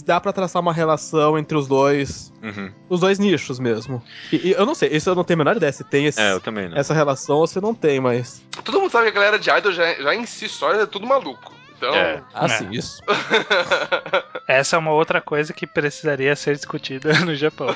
[0.05, 2.31] dá pra traçar uma relação entre os dois.
[2.41, 2.71] Uhum.
[2.89, 4.01] Os dois nichos mesmo.
[4.31, 6.19] E, e eu não sei, isso eu não tenho a menor ideia se tem esse-
[6.21, 6.77] É, eu também não.
[6.77, 8.41] essa relação ou se não tem, mas.
[8.63, 11.05] Todo mundo sabe que a galera de Idol já, já em si só é tudo
[11.05, 11.51] maluco.
[11.77, 11.93] Então.
[11.95, 12.21] É.
[12.33, 13.01] Assim, isso.
[14.47, 17.67] essa é uma outra coisa que precisaria ser discutida no Japão.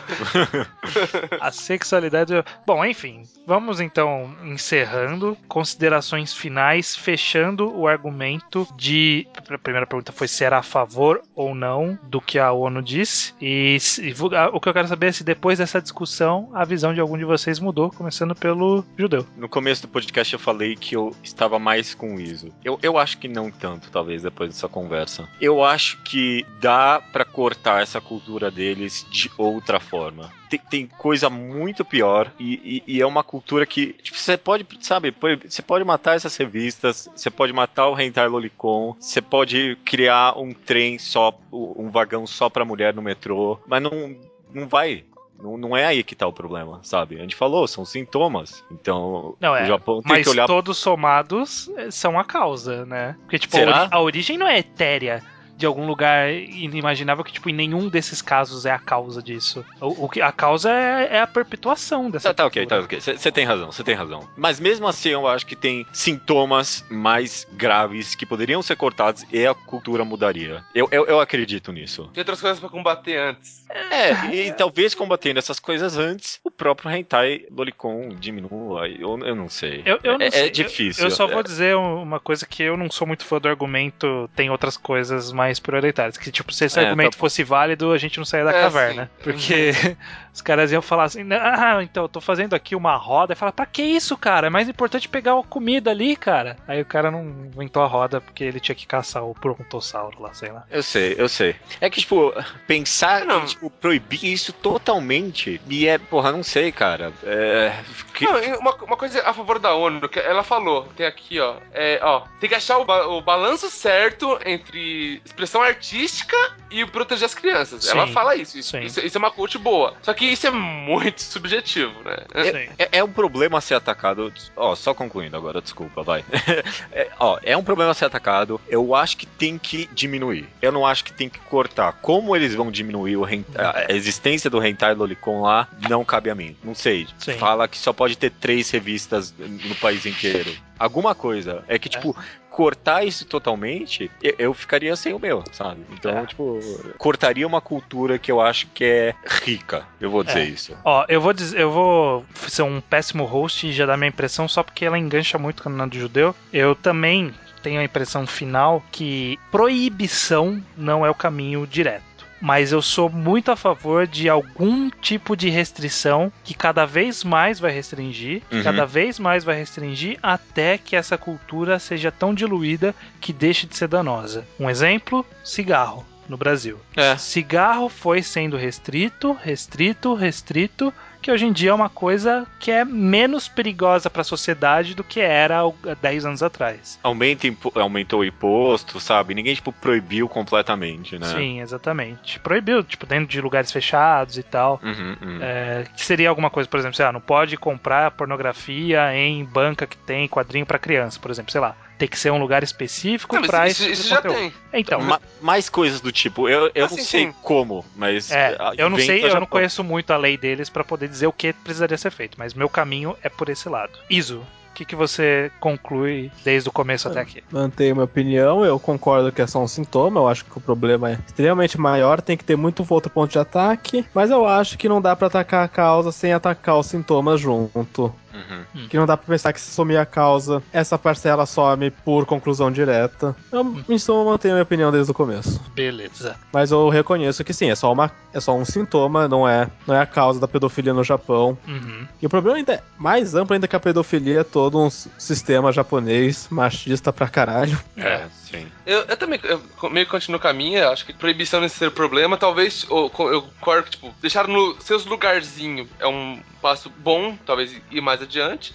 [1.39, 2.33] A sexualidade.
[2.65, 5.37] Bom, enfim, vamos então encerrando.
[5.47, 9.27] Considerações finais, fechando o argumento de.
[9.37, 13.33] A primeira pergunta foi se era a favor ou não do que a ONU disse.
[13.41, 14.13] E se-
[14.53, 17.25] o que eu quero saber é se depois dessa discussão a visão de algum de
[17.25, 19.25] vocês mudou, começando pelo judeu.
[19.37, 22.49] No começo do podcast eu falei que eu estava mais com o ISO.
[22.63, 25.27] Eu, eu acho que não tanto, talvez, depois dessa conversa.
[25.39, 30.31] Eu acho que dá pra cortar essa cultura deles de outra forma.
[30.49, 34.65] Tem, tem coisa muito pior e, e- e é uma cultura que, tipo, você pode,
[34.81, 35.13] sabe,
[35.47, 40.53] você pode matar essas revistas, você pode matar o Hentai Lolicon, você pode criar um
[40.53, 44.15] trem só, um vagão só pra mulher no metrô, mas não,
[44.53, 45.05] não vai.
[45.41, 47.15] Não, não é aí que tá o problema, sabe?
[47.15, 48.63] A gente falou, são sintomas.
[48.71, 52.85] Então, Não, é, o Japão tem Mas que olhar todos somados eh, são a causa,
[52.85, 53.15] né?
[53.21, 53.87] Porque, tipo, a, Será?
[53.91, 55.23] a origem não é etérea
[55.61, 59.63] de algum lugar inimaginável que, tipo, em nenhum desses casos é a causa disso.
[59.79, 62.99] O, o que a causa é, é a perpetuação dessa Tá, tá ok, tá ok.
[62.99, 64.27] Você tem razão, você tem razão.
[64.35, 69.45] Mas mesmo assim, eu acho que tem sintomas mais graves que poderiam ser cortados e
[69.45, 70.63] a cultura mudaria.
[70.73, 72.09] Eu, eu, eu acredito nisso.
[72.11, 73.61] Tem outras coisas pra combater antes.
[73.69, 78.87] É, e, talvez combatendo essas coisas antes, o próprio Hentai Lolicon diminua.
[78.89, 79.81] Eu, eu não sei.
[79.85, 81.03] Eu, eu não é, sei, é difícil.
[81.05, 83.47] Eu, eu só É- vou dizer uma coisa que eu não sou muito fã do
[83.47, 86.17] argumento, tem outras coisas mais mais prioritárias.
[86.17, 88.61] Que, tipo, se esse É, argumento tá- fosse válido, a gente não saia da É,
[88.61, 89.05] caverna.
[89.05, 89.23] sim.
[89.23, 89.71] Porque
[90.33, 93.33] os caras iam falar assim: ah, então, eu tô fazendo aqui uma roda.
[93.33, 94.47] E fala, pra que isso, cara?
[94.47, 96.57] É mais importante pegar a comida ali, cara.
[96.67, 100.33] Aí o cara não inventou a roda porque ele tinha que caçar o brontossauro lá,
[100.33, 100.63] sei lá.
[100.71, 101.55] Eu sei, eu sei.
[101.79, 102.33] É que, tipo,
[102.67, 103.41] pensar Não.
[103.43, 105.59] em, tipo, proibir isso totalmente.
[105.69, 107.11] E é, porra, não sei, cara.
[107.23, 107.73] É.
[108.13, 111.55] que- Não, uma, uma coisa a favor da ONU, que ela falou, tem aqui, ó,
[111.73, 116.35] é, ó, tem que achar o, ba- o balanço certo entre expressão artística
[116.69, 117.85] e proteger as crianças.
[117.85, 117.91] Sim.
[117.91, 119.95] Ela fala isso, isso, isso, isso é uma coach boa.
[120.01, 122.17] Só que isso é muito subjetivo, né?
[122.43, 122.73] Sim.
[122.77, 124.31] É, é um problema ser atacado.
[124.55, 126.23] Ó, só concluindo agora, desculpa, vai.
[126.91, 128.59] É, ó, é um problema ser atacado.
[128.67, 130.47] Eu acho que tem que diminuir.
[130.61, 131.93] Eu não acho que tem que cortar.
[132.01, 133.17] Como eles vão diminuir
[133.55, 136.55] a existência do Hentai Lolicon lá, não cabe a mim.
[136.63, 137.07] Não sei.
[137.17, 137.33] Sim.
[137.33, 140.51] Fala que só pode ter três revistas no país inteiro.
[140.81, 141.63] Alguma coisa.
[141.67, 142.15] É que, tipo,
[142.49, 145.81] cortar isso totalmente, eu, eu ficaria sem o meu, sabe?
[145.91, 146.25] Então, É.
[146.25, 146.59] tipo,
[146.97, 149.85] cortaria uma cultura que eu acho que é rica.
[149.99, 150.45] Eu vou dizer É.
[150.45, 150.77] isso.
[150.83, 154.47] Ó, eu vou dizer, eu vou ser um péssimo host e já dar minha impressão
[154.47, 156.35] só porque ela engancha muito com o Nando Judeu.
[156.51, 162.03] Eu também tenho a impressão final que proibição não é o caminho direto.
[162.41, 167.59] Mas eu sou muito a favor de algum tipo de restrição que cada vez mais
[167.59, 168.63] vai restringir, Uhum.
[168.63, 173.75] cada vez mais vai restringir até que essa cultura seja tão diluída que deixe de
[173.77, 174.45] ser danosa.
[174.59, 176.79] Um exemplo: cigarro no Brasil.
[176.95, 177.15] É.
[177.17, 182.83] Cigarro foi sendo restrito, restrito, restrito, que hoje em dia é uma coisa que é
[182.83, 186.99] menos perigosa para a sociedade do que era há 10 anos atrás.
[187.03, 189.33] Aumenta, aumentou o imposto, sabe?
[189.33, 191.27] Ninguém, tipo, proibiu completamente, né?
[191.27, 192.39] Sim, exatamente.
[192.39, 194.79] Proibiu, tipo, dentro de lugares fechados e tal.
[194.83, 195.39] Uhum, uhum.
[195.41, 199.85] É, que seria alguma coisa, por exemplo, sei lá, não pode comprar pornografia em banca
[199.85, 201.75] que tem quadrinho para criança, por exemplo, sei lá.
[202.01, 204.51] Tem que ser um lugar específico Não, mas para isso, esse isso tipo já tem.
[204.73, 206.49] Então, Ma- mais coisas do tipo.
[206.49, 207.33] Eu, eu Assim, não sei sim.
[207.43, 208.31] como, mas.
[208.31, 211.27] É, ah, eu não sei, eu não conheço muito a lei deles pra poder dizer
[211.27, 213.91] o que precisaria ser feito, mas meu caminho é por esse lado.
[214.09, 217.43] Iso, o que, que você conclui desde o começo até aqui?
[217.51, 221.11] Mantenho minha opinião, eu concordo que é só um sintoma, eu acho que o problema
[221.11, 224.89] é extremamente maior, tem que ter muito outro ponto de ataque, mas eu acho que
[224.89, 228.11] não dá pra atacar a causa sem atacar os sintomas junto.
[228.49, 228.87] Uhum.
[228.87, 232.71] Que não dá pra pensar que se sumir a causa, essa parcela some por conclusão
[232.71, 233.35] direta.
[233.51, 235.61] Eu, em suma, mantenho minha opinião desde o começo.
[235.73, 236.35] Beleza.
[236.53, 239.95] Mas eu reconheço que sim, é só, uma, é só um sintoma, não é, não
[239.95, 241.57] é a causa da pedofilia no Japão.
[241.67, 242.07] Uhum.
[242.21, 245.71] E o problema ainda é mais amplo ainda que a pedofilia é todo um sistema
[245.71, 247.79] japonês machista pra caralho.
[247.97, 248.67] É, sim.
[248.85, 251.87] Eu, eu também eu meio que continuo com a minha, acho que proibição nesse ser
[251.87, 257.75] o problema, talvez eu, eu tipo, deixar no seus lugarzinho é um passo bom, talvez
[257.91, 258.30] ir mais adiante.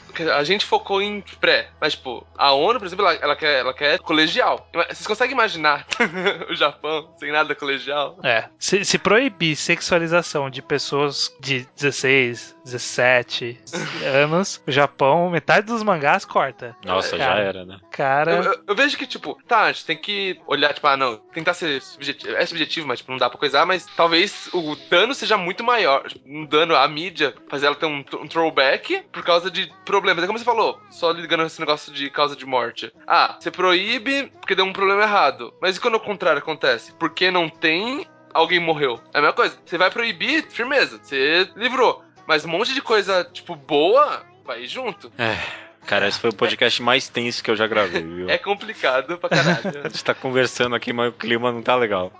[0.07, 3.61] Porque a gente focou em pré, mas, tipo, a ONU, por exemplo, ela, ela quer,
[3.61, 4.69] ela quer colegial.
[4.73, 5.87] Vocês conseguem imaginar
[6.51, 8.19] o Japão sem nada colegial?
[8.23, 8.49] É.
[8.59, 13.61] Se, se proibir sexualização de pessoas de 16, 17
[14.05, 16.77] anos, o Japão, metade dos mangás corta.
[16.85, 17.41] Nossa, já Cara.
[17.41, 17.79] era, né?
[17.91, 18.33] Cara.
[18.33, 21.17] Eu, eu- eu vejo que, tipo, tá, a gente tem que olhar, tipo, ah, não,
[21.33, 22.35] tentar ser subjetivo.
[22.37, 26.07] É subjetivo, mas, tipo, não dá pra coisar, mas talvez o dano seja muito maior.
[26.09, 30.25] Tipo, um dano à mídia, fazer ela ter um, um throwback por causa de problemas.
[30.25, 32.93] É como você falou, só ligando esse negócio de causa de morte.
[33.07, 35.53] Ah, você proíbe porque deu um problema errado.
[35.61, 36.93] Mas e quando o contrário acontece?
[36.95, 39.01] Porque não tem, alguém morreu.
[39.13, 39.57] É a mesma coisa.
[39.65, 42.03] Você vai proibir, firmeza, você livrou.
[42.27, 45.13] Mas um monte de coisa, tipo, boa, vai junto.
[45.87, 48.29] Cara, esse foi o podcast mais tenso que eu já gravei, viu?
[48.31, 49.81] É complicado pra caralho.
[49.85, 52.13] A gente tá conversando aqui, mas o clima não tá legal.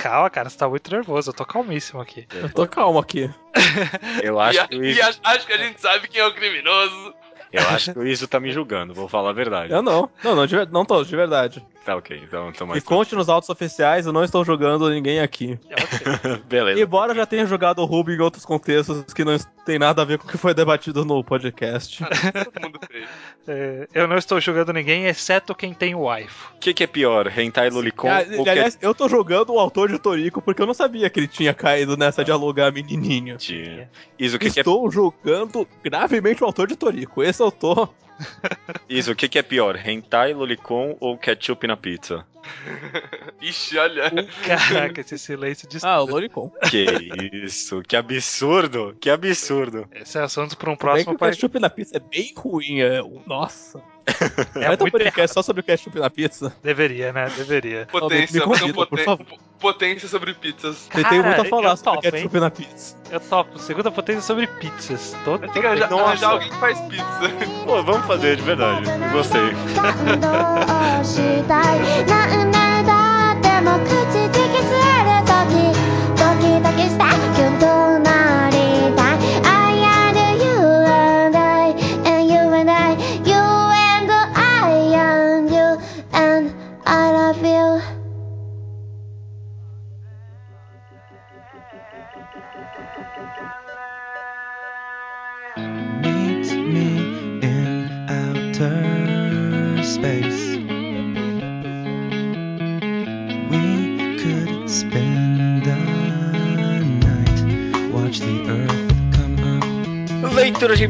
[0.00, 1.30] Calma, cara, você tá muito nervoso.
[1.30, 2.26] Eu tô calmíssimo aqui.
[2.34, 3.28] Eu tô calmo aqui.
[4.22, 6.20] Eu E, acho a- que o e Iso, acho, acho que a gente sabe quem
[6.20, 7.14] é o criminoso.
[7.52, 9.72] eu acho que o Iso tá me julgando, vou falar a verdade.
[9.72, 10.08] Eu não.
[10.22, 11.64] Não, não, de, não tô, de verdade.
[11.84, 12.84] Tá ok, então, então E mais.
[12.84, 15.58] conte nos autos oficiais, eu não estou jogando ninguém aqui.
[15.68, 16.42] É ok.
[16.48, 16.80] Beleza.
[16.80, 20.04] Embora eu já tenha jogado o Ruby em outros contextos que não tem nada a
[20.04, 21.98] ver com o que foi debatido no podcast.
[21.98, 23.08] Todo mundo fez.
[23.48, 26.52] É, eu não estou julgando ninguém, exceto quem tem o waifu.
[26.54, 29.58] O que, que é pior, Hentai Lolicon Ah, ou e, aliás, eu tô jogando o
[29.58, 33.34] autor de Toriko porque eu não sabia que ele tinha caído nessa de alugar menininho.
[33.34, 33.88] Cat...
[34.18, 37.22] Iso, o que, que é Estou julgando gravemente o autor de Toriko.
[37.22, 37.88] Esse eu tô.
[38.88, 39.76] Isso, o que, que é pior?
[39.76, 42.26] Hentai, lolicon ou ketchup na pizza?
[43.40, 44.10] Ixi, olha.
[44.44, 46.50] Caraca, esse silêncio de Ah, o Loricon.
[46.68, 46.86] Que
[47.44, 49.88] isso, que absurdo, que absurdo.
[49.92, 52.80] Esse é assunto para um Bem que próximo o ketchup na pizza é bem ruim.
[52.80, 53.00] É...
[53.26, 53.82] Nossa.
[54.56, 56.52] É Vai ter um podcast só sobre o ketchup na pizza.
[56.62, 57.30] Deveria, né?
[57.36, 57.86] Deveria.
[57.90, 59.26] Potência, me convida, poten- por favor.
[59.60, 60.88] potência sobre pizzas.
[60.94, 62.96] Eu tenho muito a Cara, falar sobre topo, ketchup na pizza.
[63.10, 63.58] Eu topo.
[63.58, 65.14] Segunda potência sobre pizzas.
[65.24, 66.04] Tô, tô Tem que arranjar, Nossa.
[66.04, 67.04] arranjar alguém que faz pizza.
[67.64, 69.40] Pô, vamos fazer de verdade, gostei.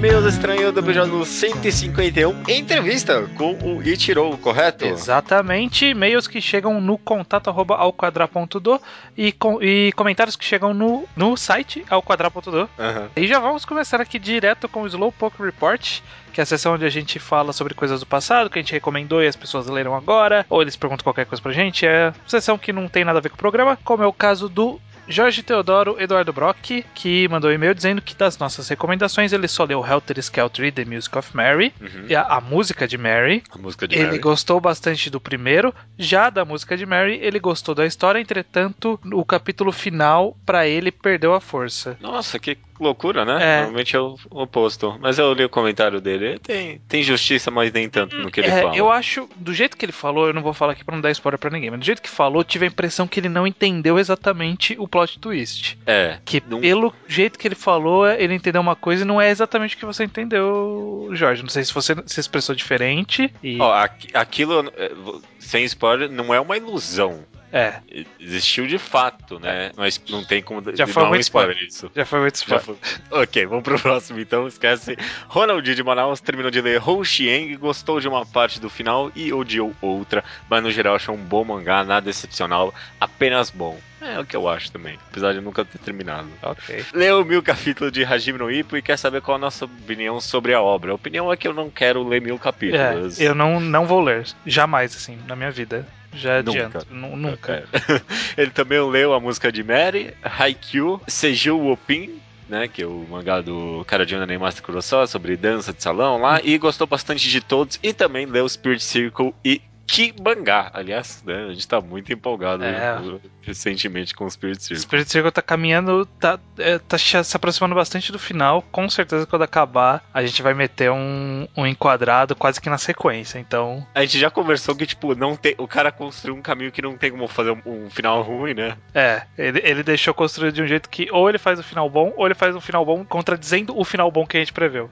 [0.02, 4.84] E-mails estranho do episódio 151, entrevista com o Ichiro, correto?
[4.84, 8.80] Exatamente, e-mails que chegam no contato arroba ao quadrar.do
[9.16, 12.68] e, com, e comentários que chegam no, no site ao quadrar.do.
[12.76, 13.10] Aham.
[13.14, 16.00] E já vamos começar aqui direto com o Slowpoke Report,
[16.32, 18.72] que é a sessão onde a gente fala sobre coisas do passado, que a gente
[18.72, 21.86] recomendou e as pessoas leram agora, ou eles perguntam qualquer coisa pra gente.
[21.86, 24.48] É sessão que não tem nada a ver com o programa, como é o caso
[24.48, 29.48] do Jorge Teodoro Eduardo Brock, que mandou um e-mail dizendo que das nossas recomendações ele
[29.48, 32.06] só leu Helter Skelter e The Music of Mary, Uhum.
[32.08, 34.18] e a, a música de Mary, A música de ele Mary.
[34.18, 39.24] gostou bastante do primeiro, já da música de Mary, ele gostou da história, entretanto, o
[39.24, 41.96] capítulo final, pra ele, perdeu a força.
[42.00, 43.38] Nossa, que loucura, né?
[43.40, 43.56] É.
[43.58, 44.96] Normalmente é o oposto.
[45.00, 46.38] Mas eu li o comentário dele.
[46.38, 48.76] Tem, tem justiça, mas nem tanto no que ele É, fala.
[48.76, 51.10] eu acho, do jeito que ele falou, eu não vou falar aqui pra não dar
[51.10, 53.98] spoiler pra ninguém, mas do jeito que falou, tive a impressão que ele não entendeu
[53.98, 55.78] exatamente o plot twist.
[55.86, 56.18] É.
[56.24, 59.74] Que Não- pelo jeito que ele falou, ele entendeu uma coisa e não é exatamente
[59.76, 61.42] o que você entendeu, Jorge.
[61.42, 63.58] Não sei se você se expressou diferente e.
[63.60, 64.90] Ó, aqui- aquilo, é,
[65.38, 67.20] sem spoiler, não é uma ilusão.
[67.52, 67.80] É,
[68.18, 69.70] Existiu de fato, né?
[69.76, 71.90] Mas não tem como Já foi muito spoiler isso.
[71.94, 72.64] já foi muito spoiler.
[72.64, 72.76] foi.
[73.10, 74.48] Ok, vamos pro próximo então.
[74.48, 74.96] Esquece.
[75.28, 79.32] Ronald de Manaus terminou de ler Hou Xiang, gostou de uma parte do final e
[79.32, 83.78] odiou outra, mas no geral achou um bom mangá, nada excepcional, apenas bom.
[84.00, 86.28] É o que eu acho também, apesar de nunca ter terminado.
[86.42, 86.84] Ok.
[86.92, 90.54] Leu mil capítulos de Hajime no Ippo e quer saber qual a nossa opinião sobre
[90.54, 90.90] a obra.
[90.90, 93.20] A opinião é que eu não quero ler mil É, capítulos.
[93.20, 94.26] eu não, não vou ler.
[94.44, 95.86] Jamais, assim, na minha vida.
[96.12, 96.50] Já Nunca.
[96.66, 96.86] adianto.
[96.90, 97.52] Nu- Nunca.
[97.52, 98.00] É.
[98.42, 103.40] Ele também leu a música de Mary, Haikyuu, Seiju Wopin, né, que é o mangá
[103.40, 107.40] do cara de Anime Master Kurosawa sobre dança de salão lá, e gostou bastante de
[107.40, 110.70] todos, e também leu Spirit Circle e Kibangá.
[110.72, 112.98] Aliás, né, a gente tá muito empolgado É.
[113.42, 114.82] recentemente com o Spirit Circle.
[114.82, 118.62] Spirit Circle tá caminhando, tá, é, tá se aproximando bastante do final.
[118.70, 123.38] Com certeza, quando acabar, a gente vai meter um, um enquadrado quase que na sequência.
[123.38, 126.80] Então, A gente já conversou que, tipo, não tem, o cara construiu um caminho que
[126.82, 128.76] não tem como fazer um, um final ruim, né?
[128.94, 132.12] é, ele, ele deixou construído de um jeito que ou ele faz o final bom,
[132.16, 134.90] ou ele faz um final bom contradizendo o final bom que a gente preveu.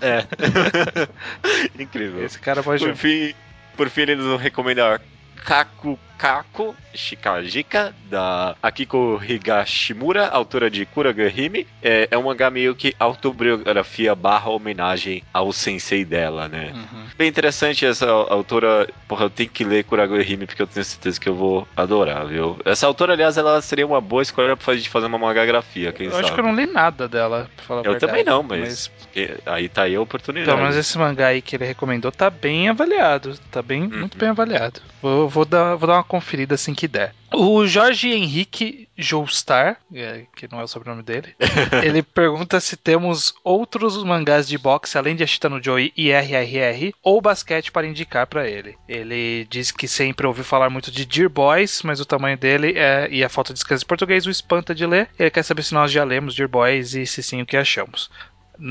[0.00, 0.24] É.
[1.78, 2.24] Incrível.
[2.24, 2.94] Esse cara Por pode.
[2.94, 3.34] fim,
[3.76, 4.98] por fim, eles nos recomendam
[5.44, 11.66] Kaku Kako Shikajika, da Akiko Higashimura, autora de Kuragahime.
[11.82, 16.72] É, é um mangá meio que autobiografia barra homenagem ao sensei dela, né?
[16.74, 17.04] Uhum.
[17.16, 18.88] Bem interessante essa autora.
[19.06, 22.58] Porra, eu tenho que ler Kuragahime porque eu tenho certeza que eu vou adorar, viu?
[22.64, 26.12] Essa autora, aliás, ela seria uma boa escolha pra gente fazer uma mangagrafia, quem Eu
[26.12, 26.24] sabe?
[26.24, 28.06] acho que eu não li nada dela, pra falar Eu verdade.
[28.06, 30.50] também não, mas, porque aí tá aí a oportunidade.
[30.50, 33.38] Pelo menos esse mangá aí que ele recomendou tá bem avaliado.
[33.50, 34.80] Tá bem, muito bem avaliado.
[35.02, 37.14] Vou, vou, dar, vou dar uma conferida assim que der.
[37.32, 41.34] O Jorge Henrique Joestar, é, que não é o sobrenome dele,
[41.84, 46.94] ele pergunta se temos outros mangás de boxe além de Ashita no Joy e RRR
[47.02, 48.76] ou basquete para indicar pra ele.
[48.88, 53.08] Ele diz que sempre ouviu falar muito de Dear Boys, mas o tamanho dele é,
[53.10, 55.08] e a falta de escrita em português o espanta de ler.
[55.18, 58.10] Ele quer saber se nós já lemos Dear Boys e se sim o que achamos.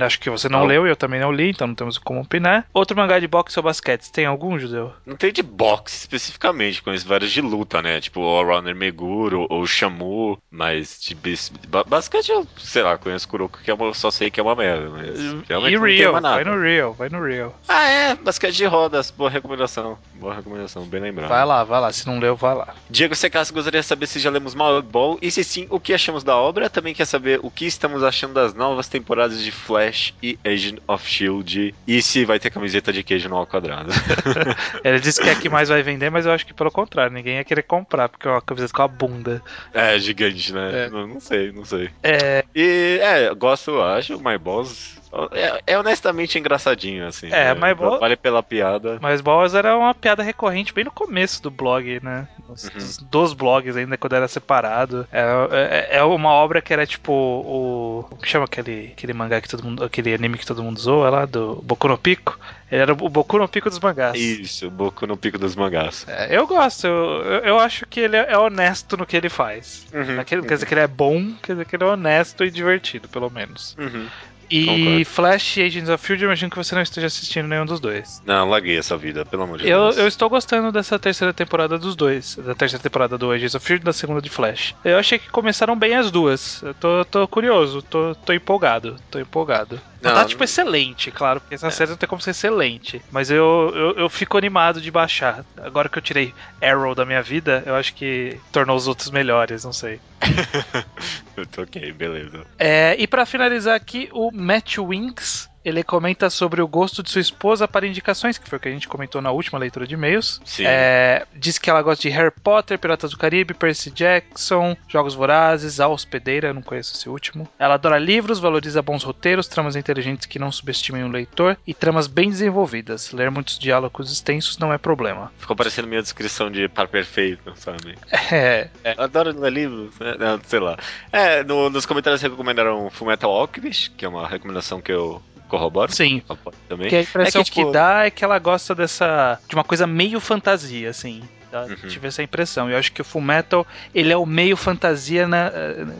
[0.01, 2.65] Acho que você não leu e eu também não li, então não temos como opinar.
[2.73, 4.93] Outro mangá de boxe ou basquete, tem algum, Judeu?
[5.05, 7.99] Não tem de boxe especificamente, conheço vários de luta, né?
[8.01, 13.27] Tipo o Runner Meguro ou Shamu, mas de bis- ba- basquete eu, sei lá, conheço
[13.27, 16.13] Kuroko, que é uma- só sei que é uma merda, mas realmente E não Real,
[16.21, 17.59] vai no Real, vai no Real.
[17.67, 21.29] Ah, é, basquete de rodas, boa recomendação, boa recomendação, bem lembrado.
[21.29, 22.73] Vai lá, vai lá, se não leu, vai lá.
[22.89, 25.93] Diego Secasso gostaria de saber se já lemos Mad Ball e se sim, o que
[25.93, 26.69] achamos da obra.
[26.69, 29.74] Também quer saber o que estamos achando das novas temporadas de Flash
[30.21, 33.91] e Agent of Shield e se vai ter camiseta de queijo no ao quadrado.
[34.83, 37.13] Ele disse que é a que mais vai vender, mas eu acho que pelo contrário,
[37.13, 39.41] ninguém ia querer comprar, porque é uma camiseta com a bunda.
[39.73, 40.85] é, gigante, né?
[40.85, 40.89] É.
[40.89, 41.89] Não, não sei, não sei.
[42.03, 44.95] É, E, é, gosto, acho, My Balls
[45.31, 47.27] é, é honestamente engraçadinho, assim.
[47.31, 47.73] É, né?
[47.73, 48.97] Balls- Vale pela piada.
[49.01, 52.27] mas Balls era uma piada recorrente bem no começo do blog, né?
[52.47, 53.07] Dos, Uhum.
[53.09, 55.07] dos- blogs ainda, quando era separado.
[55.11, 58.05] É, é, é uma obra que era tipo o.
[58.09, 59.83] Como que chama aquele, aquele mangá que todo mundo.
[59.83, 62.37] aquele anime que todo mundo zoa lá, do Boku no Pico?
[62.71, 64.19] Ele era o Boku no Pico dos mangás.
[64.19, 66.03] Isso, Boku no Pico dos Mangás.
[66.07, 69.85] É, eu gosto, eu, eu, acho que ele é honesto no que ele faz.
[69.93, 72.49] Uhum, Naquele- Quer dizer que ele é bom, quer dizer que ele é honesto e
[72.49, 73.75] divertido, pelo menos.
[73.79, 74.07] uhum.
[74.49, 75.05] E Concordo.
[75.05, 78.21] Flash e Agents of Field, imagino que você não esteja assistindo nenhum dos dois.
[78.25, 79.97] Não, larguei essa vida, pelo amor de Eu, Deus.
[79.97, 82.35] eu estou gostando dessa terceira temporada dos dois.
[82.37, 84.75] Da terceira temporada do Agents of Field e da segunda de Flash.
[84.83, 86.61] Eu achei que começaram bem as duas.
[86.61, 88.95] Eu tô, tô curioso, tô, tô empolgado.
[89.09, 89.79] Tô empolgado.
[90.01, 93.01] Não, tá tipo excelente, claro, porque essa série não tem como ser excelente.
[93.11, 95.43] Mas eu, eu, eu fico animado de baixar.
[95.57, 96.31] Agora que eu tirei
[96.61, 99.99] Arrow da minha vida, eu acho que tornou os outros melhores, não sei.
[101.35, 102.45] Eu ok, beleza.
[102.57, 105.49] É, e pra finalizar aqui, o Matt Winks.
[105.65, 108.71] Ele comenta sobre o gosto de sua esposa para indicações, que foi o que a
[108.71, 110.39] gente comentou na última leitura de e-mails.
[110.45, 110.63] Sim.
[110.67, 115.79] É, diz que ela gosta de Harry Potter, Piratas do Caribe, Percy Jackson, Jogos Vorazes,
[115.79, 117.49] A Hospedeira, eu não conheço esse último.
[117.57, 122.05] Ela adora livros, valoriza bons roteiros, tramas inteligentes que não subestimem o leitor e tramas
[122.07, 123.11] bem desenvolvidas.
[123.11, 125.31] Ler muitos diálogos extensos não é problema.
[125.39, 127.95] Ficou parecendo minha descrição de par perfeito, sabe?
[128.31, 130.15] É, Eu Adoro ler livros, né?
[130.19, 130.77] Não, sei lá.
[131.11, 135.91] É, no- nos comentários recomendaram Fullmetal Alchemist, que é uma recomendação que eu corroboro.
[135.91, 136.21] sim.
[136.67, 136.89] Também.
[136.89, 139.39] Que a impressão É que, tipo, que dá é que ela gosta dessa.
[139.47, 141.21] de uma coisa meio fantasia, assim.
[141.55, 141.61] Tá?
[141.67, 141.87] Uhum.
[141.87, 142.69] Tive essa impressão.
[142.69, 145.49] Eu acho que o Full Metal ele é o meio fantasia na-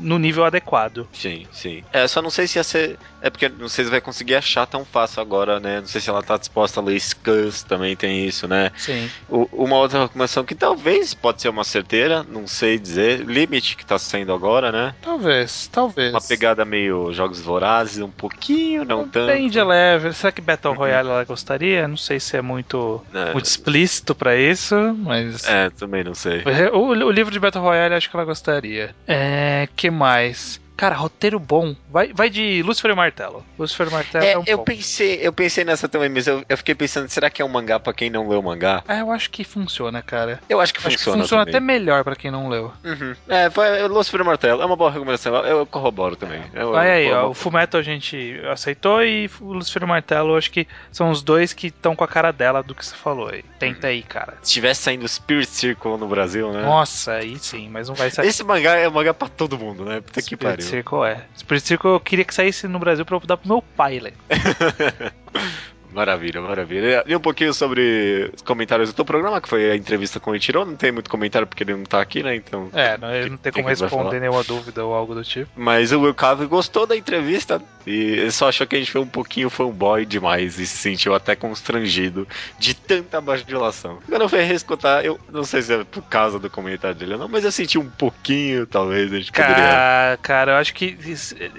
[0.01, 1.07] no nível adequado.
[1.13, 1.81] Sim, sim.
[1.93, 2.99] É, só não sei se ia ser.
[3.21, 5.79] É porque não sei se vai conseguir achar tão fácil agora, né?
[5.79, 8.69] Não sei se ela tá disposta a ler Scans, também tem isso, né?
[8.77, 9.09] Sim.
[9.29, 13.21] O- uma outra recomendação que talvez pode ser uma certeira, não sei dizer.
[13.25, 14.93] Limit, que tá saindo agora, né?
[15.01, 16.11] Talvez, talvez.
[16.11, 19.27] Uma pegada meio Jogos Vorazes, um pouquinho, não tanto.
[19.27, 20.11] Bem de leve.
[20.11, 21.87] Será que Battle Royale ela gostaria?
[21.87, 23.31] Não sei se é muito, É.
[23.31, 25.44] muito explícito pra isso, mas.
[25.47, 26.43] É, também não sei.
[26.73, 28.95] O, o livro de Battle Royale acho que ela gostaria.
[29.07, 29.67] É.
[29.75, 30.59] que mais?
[30.77, 31.75] Cara, roteiro bom.
[31.89, 33.45] Vai, vai de Lúcifer e Martelo.
[33.57, 34.65] Lúcifer e Martelo é, É, um eu pouco.
[34.71, 37.79] pensei, eu pensei nessa também, mas eu, eu fiquei pensando, será que é um mangá
[37.79, 38.83] pra quem não leu o mangá?
[38.87, 40.39] Ah, eu acho que funciona, cara.
[40.49, 41.21] Eu acho que Acho que funciona.
[41.23, 41.79] funciona até também.
[41.79, 42.73] melhor pra quem não leu.
[42.83, 43.15] Uhum.
[43.27, 46.41] É, foi Lucifer e Martelo, é uma boa recomendação, eu, eu corroboro também.
[46.53, 47.29] Eu, Vai aí, eu ó.
[47.29, 47.33] O.
[47.33, 51.67] Fullmetal a gente aceitou e o Lucifer e Martelo acho que são os dois que
[51.67, 53.43] estão com a cara dela do que você falou aí.
[53.59, 54.33] Tenta aí, cara.
[54.41, 56.61] Se tivesse saindo Spirit Circle no Brasil, né?
[56.63, 58.27] Nossa, aí sim, mas não vai sair.
[58.27, 60.01] Esse mangá é um mangá pra todo mundo, né?
[60.01, 60.64] Puta que pariu.
[60.65, 61.25] Circle é.
[61.37, 64.13] Spirit Circle eu queria que saísse no Brasil pra eu dar pro meu pai ler.
[65.95, 67.03] Maravilha, maravilha.
[67.07, 70.35] E um pouquinho sobre os comentários do teu programa, que foi a entrevista com o
[70.35, 70.65] Ichiro.
[70.65, 72.35] Não tem muito comentário porque ele não tá aqui, né?
[72.35, 72.69] Então.
[72.73, 75.49] É, não, ele não tem como responder nenhuma dúvida ou algo do tipo.
[75.55, 79.07] Mas o Will Cave gostou da entrevista e só achou que a gente foi um
[79.07, 82.27] pouquinho fanboy demais e se sentiu até constrangido
[82.59, 83.99] de tanta bajulação.
[84.09, 87.19] Quando eu fui reescutar, eu não sei se é por causa do comentário dele ou
[87.19, 89.55] não, mas eu senti um pouquinho, talvez, a gente poderia.
[89.55, 90.97] Cara, cara, eu acho que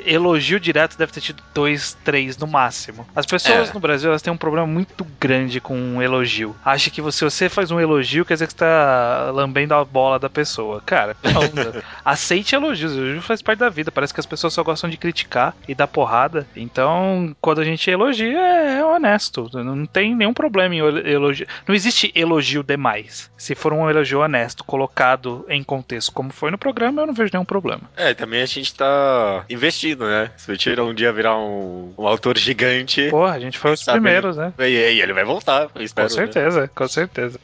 [0.04, 3.06] elogio direto deve ter tido dois, três no máximo.
[3.14, 3.72] As pessoas É.
[3.72, 6.54] no Brasil elas têm um problema muito grande com um elogio.
[6.64, 10.18] Acha que se você faz um elogio, quer dizer que você tá lambendo a bola
[10.18, 10.82] da pessoa.
[10.84, 11.82] Cara, não.
[12.04, 12.92] Aceite elogios.
[12.92, 13.92] Elogio faz parte da vida.
[13.92, 16.46] Parece que as pessoas só gostam de criticar e dar porrada.
[16.56, 19.48] Então, quando a gente elogia, é honesto.
[19.54, 21.46] Não tem nenhum problema em elogio.
[21.66, 23.30] Não existe elogio demais.
[23.36, 27.30] Se for um elogio honesto, colocado em contexto, como foi no programa, eu não vejo
[27.32, 27.82] nenhum problema.
[27.96, 30.30] É, também a gente tá investindo, né?
[30.36, 34.00] Se o um dia virar um, um autor gigante, Porra, a gente foi os Sabe,
[34.22, 34.52] né?
[34.58, 36.08] e aí ele vai voltar, espero.
[36.08, 36.26] Com né?
[36.26, 37.40] certeza, com certeza.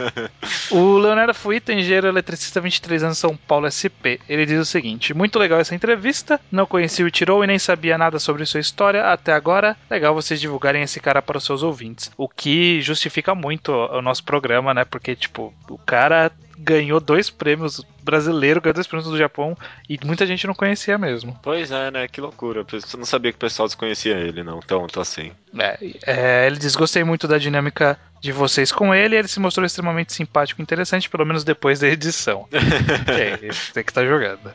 [0.70, 4.20] o Leonardo Fuita, engenheiro eletricista, 23 anos, São Paulo, SP.
[4.28, 6.40] Ele diz o seguinte: Muito legal essa entrevista.
[6.50, 9.76] Não conheci o Ichiro e nem sabia nada sobre sua história até agora.
[9.90, 12.10] Legal vocês divulgarem esse cara para os seus ouvintes.
[12.16, 14.84] O que justifica muito o nosso programa, né?
[14.84, 16.30] Porque, tipo, o cara
[16.60, 19.56] ganhou dois prêmios brasileiro, ganhou dois prêmios do Japão
[19.88, 21.38] e muita gente não conhecia mesmo.
[21.42, 22.08] Pois é, né?
[22.08, 22.60] Que loucura.
[22.60, 24.58] Eu não sabia que o pessoal desconhecia ele, não.
[24.58, 25.32] Então, tô assim.
[25.58, 29.16] É, é, ele diz: gostei muito da dinâmica de vocês com ele.
[29.16, 32.46] Ele se mostrou extremamente simpático e interessante, pelo menos depois da edição.
[33.42, 34.52] Isso tem que estar jogando.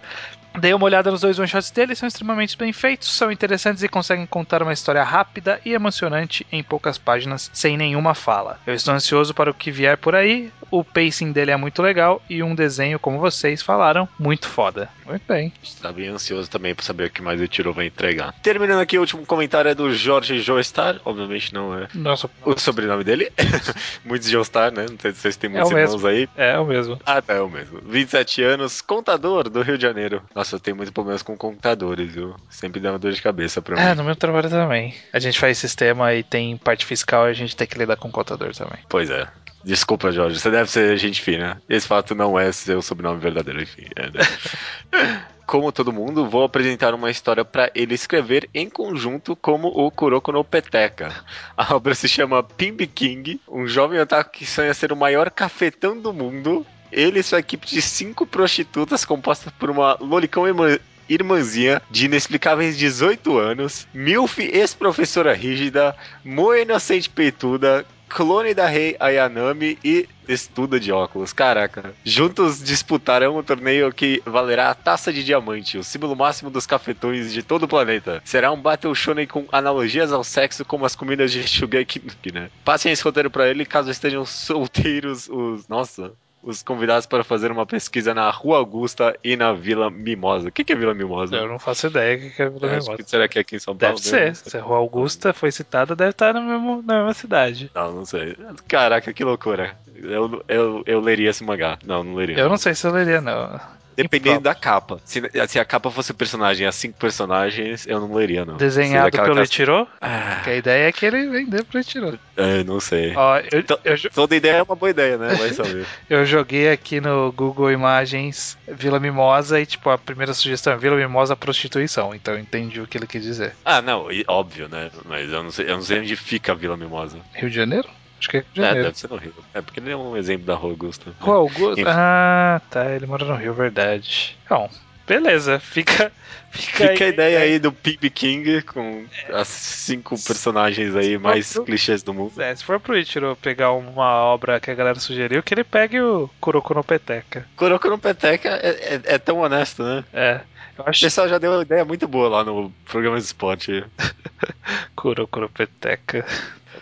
[0.60, 4.26] Dei uma olhada nos dois one-shots dele, são extremamente bem feitos, são interessantes e conseguem
[4.26, 8.60] contar uma história rápida e emocionante em poucas páginas, sem nenhuma fala.
[8.66, 12.22] Eu estou ansioso para o que vier por aí, o pacing dele é muito legal
[12.30, 14.90] e um desenho, como vocês falaram, muito foda.
[15.06, 15.54] Muito bem.
[15.82, 18.34] Tá bem ansioso também pra saber o que mais o Tiro vai entregar.
[18.42, 21.00] Terminando aqui, o último comentário é do Jorge Joestar.
[21.06, 23.32] Obviamente não é Nossa, o sobrenome dele.
[24.04, 24.86] Muitos Joestar, né?
[24.90, 26.28] Não sei se vocês têm É muitos o irmãos aí.
[26.36, 27.00] é o mesmo.
[27.06, 27.80] Ah, tá, é o mesmo.
[27.86, 30.24] 27 anos, contador do Rio de Janeiro.
[30.34, 32.36] Nossa, eu tenho muitos problemas com contadores, viu?
[32.50, 33.96] Sempre dá uma dor de cabeça pra É, mim.
[33.96, 34.94] no meu trabalho também.
[35.14, 38.08] A gente faz sistema e tem parte fiscal e a gente tem que lidar com
[38.08, 38.80] o contador também.
[38.90, 39.28] Pois é.
[39.64, 40.40] Desculpa, Jorge.
[40.40, 41.60] Você deve ser gente fina.
[41.68, 43.86] Esse fato não é seu sobrenome verdadeiro, enfim.
[43.96, 45.26] É, né?
[45.48, 50.32] como todo mundo, vou apresentar uma história para ele escrever em conjunto como o Kuroko
[50.32, 51.14] no Peteca.
[51.58, 56.00] A obra se chama Pimbi King, um jovem otaku que sonha ser o maior cafetão
[56.00, 56.66] do mundo.
[56.96, 60.80] Ele e sua equipe de cinco prostitutas composta por uma lolicão irmã-
[61.10, 65.94] irmãzinha de inexplicáveis 18 anos, milf ex-professora rígida,
[66.24, 71.34] moa inocente peituda, clone da rei Ayanami e estuda de óculos.
[71.34, 71.94] Caraca.
[72.04, 77.34] Juntos disputarão um torneio que valerá a taça de diamante, o símbolo máximo dos cafetões
[77.34, 78.22] de todo o planeta.
[78.24, 82.02] Será um battle shonen com analogias ao sexo como as comidas de Shugeki,
[82.34, 82.50] né?
[82.64, 85.68] Passem esse roteiro pra ele caso estejam solteiros os...
[85.68, 86.14] Nossa...
[86.46, 90.50] Os convidados para fazer uma pesquisa na Rua Augusta e na Vila Mimosa.
[90.50, 91.36] O que que é Vila Mimosa?
[91.38, 92.98] Eu não faço ideia o que que é Vila É, Mimosa.
[93.04, 93.96] será que é aqui em São Paulo?
[93.96, 94.36] Deve ser.
[94.36, 97.72] Se a Rua Augusta foi citada, deve estar mesmo, na mesma cidade.
[97.74, 98.38] Não, não sei.
[98.68, 99.76] Caraca, que loucura.
[99.96, 101.80] Eu, eu, eu leria esse mangá.
[101.84, 102.38] Não, não leria.
[102.38, 103.60] Eu não sei se eu leria, não.
[103.96, 105.00] Dependendo da capa.
[105.06, 108.58] Se, se a capa fosse personagem, as cinco personagens, eu não leria, não.
[108.58, 112.20] Desenhado pelo classe- Ichiro, Ah, a ideia é que ele vendeu pro Ichiro.
[112.38, 113.14] é, não sei.
[113.16, 115.34] Ó, eu, Então- eu, Toda ideia é uma boa ideia, né?
[115.36, 115.86] Vai saber.
[116.10, 120.96] eu joguei aqui no Google Imagens Vila Mimosa e, tipo, a primeira sugestão é Vila
[120.96, 122.14] Mimosa Prostituição.
[122.14, 123.54] Então eu entendi o que ele quis dizer.
[123.64, 124.90] ah, não, óbvio, né?
[125.06, 127.18] Mas eu não sei, eu não sei onde fica a Vila Mimosa.
[127.34, 127.88] Rio de Janeiro?
[128.20, 128.88] Acho que é Rio de É, Janeiro.
[128.88, 129.34] deve ser no Rio.
[129.54, 131.12] É, porque ele é um exemplo da Rua Augusta.
[131.20, 131.82] Rua Augusta?
[131.82, 131.84] Enfim.
[131.94, 132.86] Ah, tá.
[132.92, 134.36] Ele mora no Rio, verdade.
[134.50, 134.70] Bom,
[135.06, 135.60] beleza.
[135.60, 136.12] Fica,
[136.50, 141.66] fica, Fica a ideia aí do Pimp King com as cinco personagens aí mais Óbvio.
[141.66, 142.42] clichês do mundo.
[142.42, 146.00] É, se for pro Ichiro pegar uma obra que a galera sugeriu, que ele pegue
[146.02, 147.46] o Kuroko no Peteca.
[147.56, 150.04] Kuroko no Peteca é, é- é tão honesto, né?
[150.14, 150.42] É.
[150.78, 153.84] Eu O acho pessoal já deu uma ideia muito boa lá no programa de esporte.
[154.96, 156.26] Kuroko no Peteca.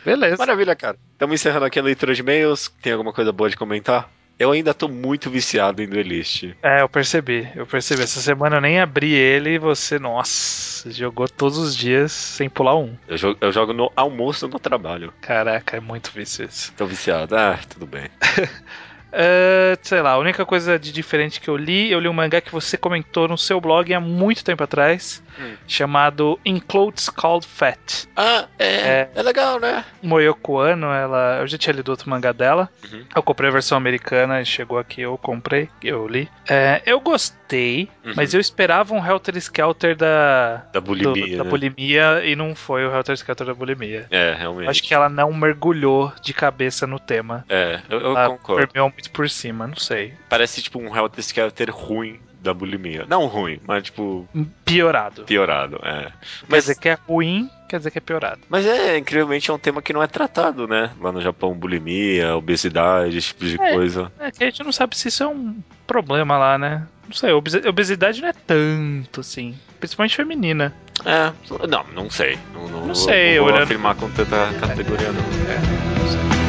[0.06, 0.38] Beleza.
[0.38, 0.98] Maravilha, cara.
[1.14, 2.72] Estamos encerrando aqui a leitura de e-mails.
[2.82, 4.10] Tem alguma coisa boa de comentar?
[4.38, 6.56] Eu ainda tô muito viciado em Duelist.
[6.62, 8.02] É, eu percebi, eu percebi.
[8.02, 12.76] Essa semana eu nem abri ele e você, nossa, jogou todos os dias sem pular
[12.76, 12.98] um.
[13.08, 15.14] Eu jogo, eu jogo no almoço no trabalho.
[15.22, 16.74] Caraca, é muito vício isso.
[16.76, 17.36] Tô viciado.
[17.36, 18.10] Ah, tudo bem.
[19.16, 22.42] É, sei lá, a única coisa de diferente que eu li, eu li um mangá
[22.42, 25.54] que você comentou no seu blog há muito tempo atrás, Hum.
[25.68, 28.08] chamado In Clothes Called Fat.
[28.16, 28.66] Ah, é.
[28.66, 29.10] É.
[29.16, 29.84] É, legal, né?
[30.02, 32.70] Moyoko Ano, ela, eu já tinha lido outro mangá dela.
[32.92, 33.04] Uhum.
[33.16, 36.30] Eu comprei a versão americana e chegou aqui, eu comprei, eu li.
[36.48, 38.14] É, eu gostei, Uhum.
[38.16, 41.38] mas eu esperava um Helter Skelter da, Da do- bulimia.
[41.38, 41.50] da né?
[41.50, 44.06] bulimia e não foi o Helter Skelter da bulimia.
[44.12, 44.70] É, realmente.
[44.70, 47.44] Acho que ela não mergulhou de cabeça no tema.
[47.50, 48.62] É, eu, eu Ela concordo.
[49.10, 50.14] Por cima, não sei.
[50.30, 53.06] Parece tipo um Helter Skelter ruim da bulimia.
[53.08, 54.28] Não ruim, mas tipo
[54.66, 55.24] Piorado.
[55.24, 56.02] piorado, é.
[56.04, 56.14] Quer
[56.50, 58.42] Mas, dizer que é ruim, quer dizer que é piorado.
[58.50, 60.92] mas é, incrivelmente é um tema que não é tratado, né?
[61.00, 63.72] Lá no Japão, bulimia, obesidade, esse tipo de É.
[63.74, 64.12] coisa.
[64.20, 65.56] É que a gente não sabe se isso é um
[65.88, 66.86] problema lá, né?
[67.06, 69.58] Não sei, obes- obesidade não é tanto assim.
[69.80, 70.74] Principalmente feminina.
[71.06, 71.32] É,
[71.68, 72.38] não, não sei.
[72.54, 75.24] Não, não, Não sei, não vou olhando- afirmar com tanta categoria, não.
[75.50, 75.60] É,
[76.00, 76.43] não sei.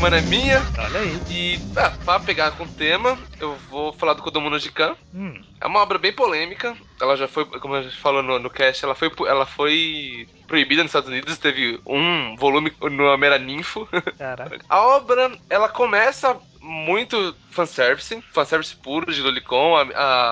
[0.00, 0.66] Semana é minha.
[0.78, 1.22] Olha aí.
[1.28, 4.96] E, ah, pra pegar com o tema, eu vou falar do Kodomo no Jikan.
[5.12, 6.76] Hum, É uma obra bem polêmica.
[7.00, 10.82] Ela já foi, como a gente falou no, no cast, ela foi, ela foi proibida
[10.82, 11.38] nos Estados Unidos.
[11.38, 13.88] Teve um volume no nome era Ninfo.
[14.16, 14.64] caraca.
[14.68, 19.76] A obra, ela começa muito fanservice, fanservice puro de Lolicon.
[19.76, 19.82] A,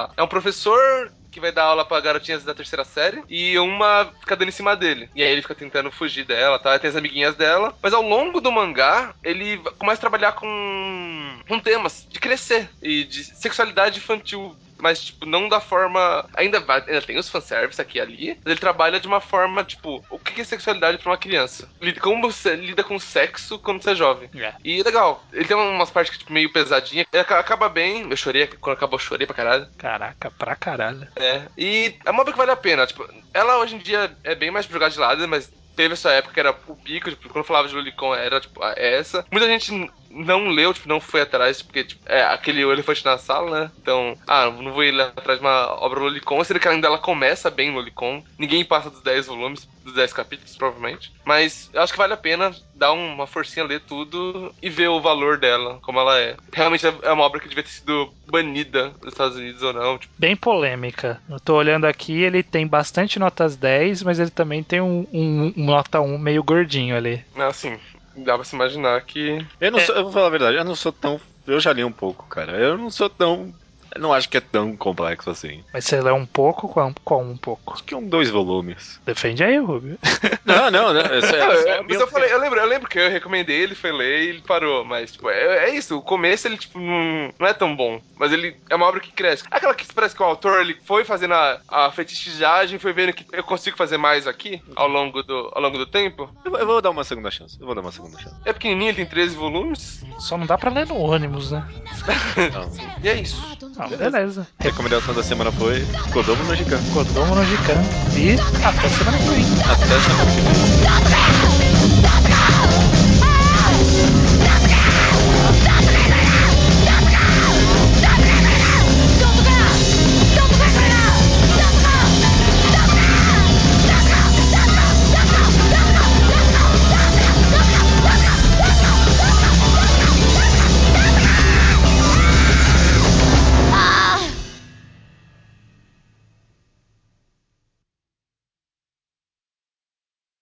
[0.04, 4.12] a- é um professor que vai dar aula pra garotinhas da terceira série e uma
[4.20, 5.08] fica dando em cima dele.
[5.14, 6.78] E aí ele fica tentando fugir dela, tá?
[6.78, 7.74] Tem as amiguinhas dela.
[7.80, 13.04] Mas ao longo do mangá, ele começa a trabalhar com, com temas de crescer e
[13.04, 14.54] de sexualidade infantil.
[14.80, 16.24] Mas, tipo, não da forma.
[16.36, 18.28] Ainda, vai, ainda tem os fanservice aqui e ali.
[18.44, 21.68] Mas ele trabalha de uma forma, tipo, o que é sexualidade pra uma criança?
[22.00, 24.30] Como você lida com sexo quando você é jovem?
[24.36, 24.54] É.
[24.62, 27.04] E legal, ele tem umas partes que, tipo, meio pesadinha.
[27.12, 28.08] Ele aca- acaba bem.
[28.08, 29.66] Eu chorei, quando acabou, eu chorei pra caralho.
[29.76, 31.08] Caraca, pra caralho.
[31.16, 31.42] É.
[31.58, 32.86] E é uma obra que vale a pena.
[32.86, 36.34] Tipo, ela hoje em dia é bem mais jogada de lado, mas teve essa época
[36.34, 39.24] que era o pico, tipo, quando falava de Lolicon era tipo essa.
[39.30, 39.72] Muita gente
[40.10, 43.72] não leu, tipo, não foi atrás, porque tipo, é aquele elefante na sala, né?
[43.80, 46.42] Então, ah, não vou ir atrás de uma obra Lolicon.
[46.44, 48.22] Sendo que ainda ela começa bem Lolicon.
[48.38, 51.10] Ninguém passa dos 10 volumes, dos 10 capítulos, provavelmente.
[51.24, 55.00] Mas eu acho que vale a pena dar uma forcinha, ler tudo e ver o
[55.00, 56.36] valor dela, como ela é.
[56.52, 59.98] Realmente é uma obra que devia ter sido banida dos Estados Unidos ou não.
[59.98, 61.20] Tipo, Bem polêmica.
[61.28, 65.52] Eu tô olhando aqui, ele tem bastante notas 10, mas ele também tem um, um-
[65.56, 67.24] um nota 1 meio gordinho ali.
[67.36, 67.78] assim,
[68.24, 69.44] dá pra se imaginar que.
[69.60, 71.20] Eu não sou, eu vou falar a verdade, eu não sou tão.
[71.46, 72.52] Eu já li um pouco, cara.
[72.58, 73.52] Eu não sou tão.
[73.94, 75.62] Eu não acho que é tão complexo assim.
[75.72, 77.72] Mas você lê um pouco, qual, qual um pouco?
[77.74, 79.00] Acho que é um dois volumes.
[79.04, 79.98] Defende aí, Rubio.
[80.44, 81.02] Não, não, não.
[81.18, 83.60] Isso é, Não, eu- a mas eu falei, eu lembro, eu lembro que eu recomendei,
[83.60, 84.82] ele foi ler e ele parou.
[84.82, 85.98] Mas, tipo, é, é isso.
[85.98, 88.00] O começo ele, tipo, não, não é tão bom.
[88.18, 89.44] Mas ele é uma obra que cresce.
[89.50, 93.26] Aquela que parece que o autor ele foi fazendo a, a fetichizagem, foi vendo que
[93.30, 96.30] eu consigo fazer mais aqui ao longo do, ao longo do tempo.
[96.44, 97.58] Eu, vou- eu vou dar uma segunda chance.
[97.60, 98.34] Eu vou dar uma segunda chance.
[98.46, 100.02] É pequenininho, ele tem 13 volumes.
[100.18, 101.62] Só não dá pra ler no ônibus, né?
[102.54, 102.70] Não.
[103.02, 103.36] E é isso.
[103.78, 104.46] Ah, beleza.
[104.58, 106.78] A recomendação da semana foi Kodomo no Gikan.
[106.92, 107.80] Kodomo no Jikan.
[108.16, 108.32] E
[108.64, 109.44] até semana que vem.
[109.70, 111.47] Até semana que vem.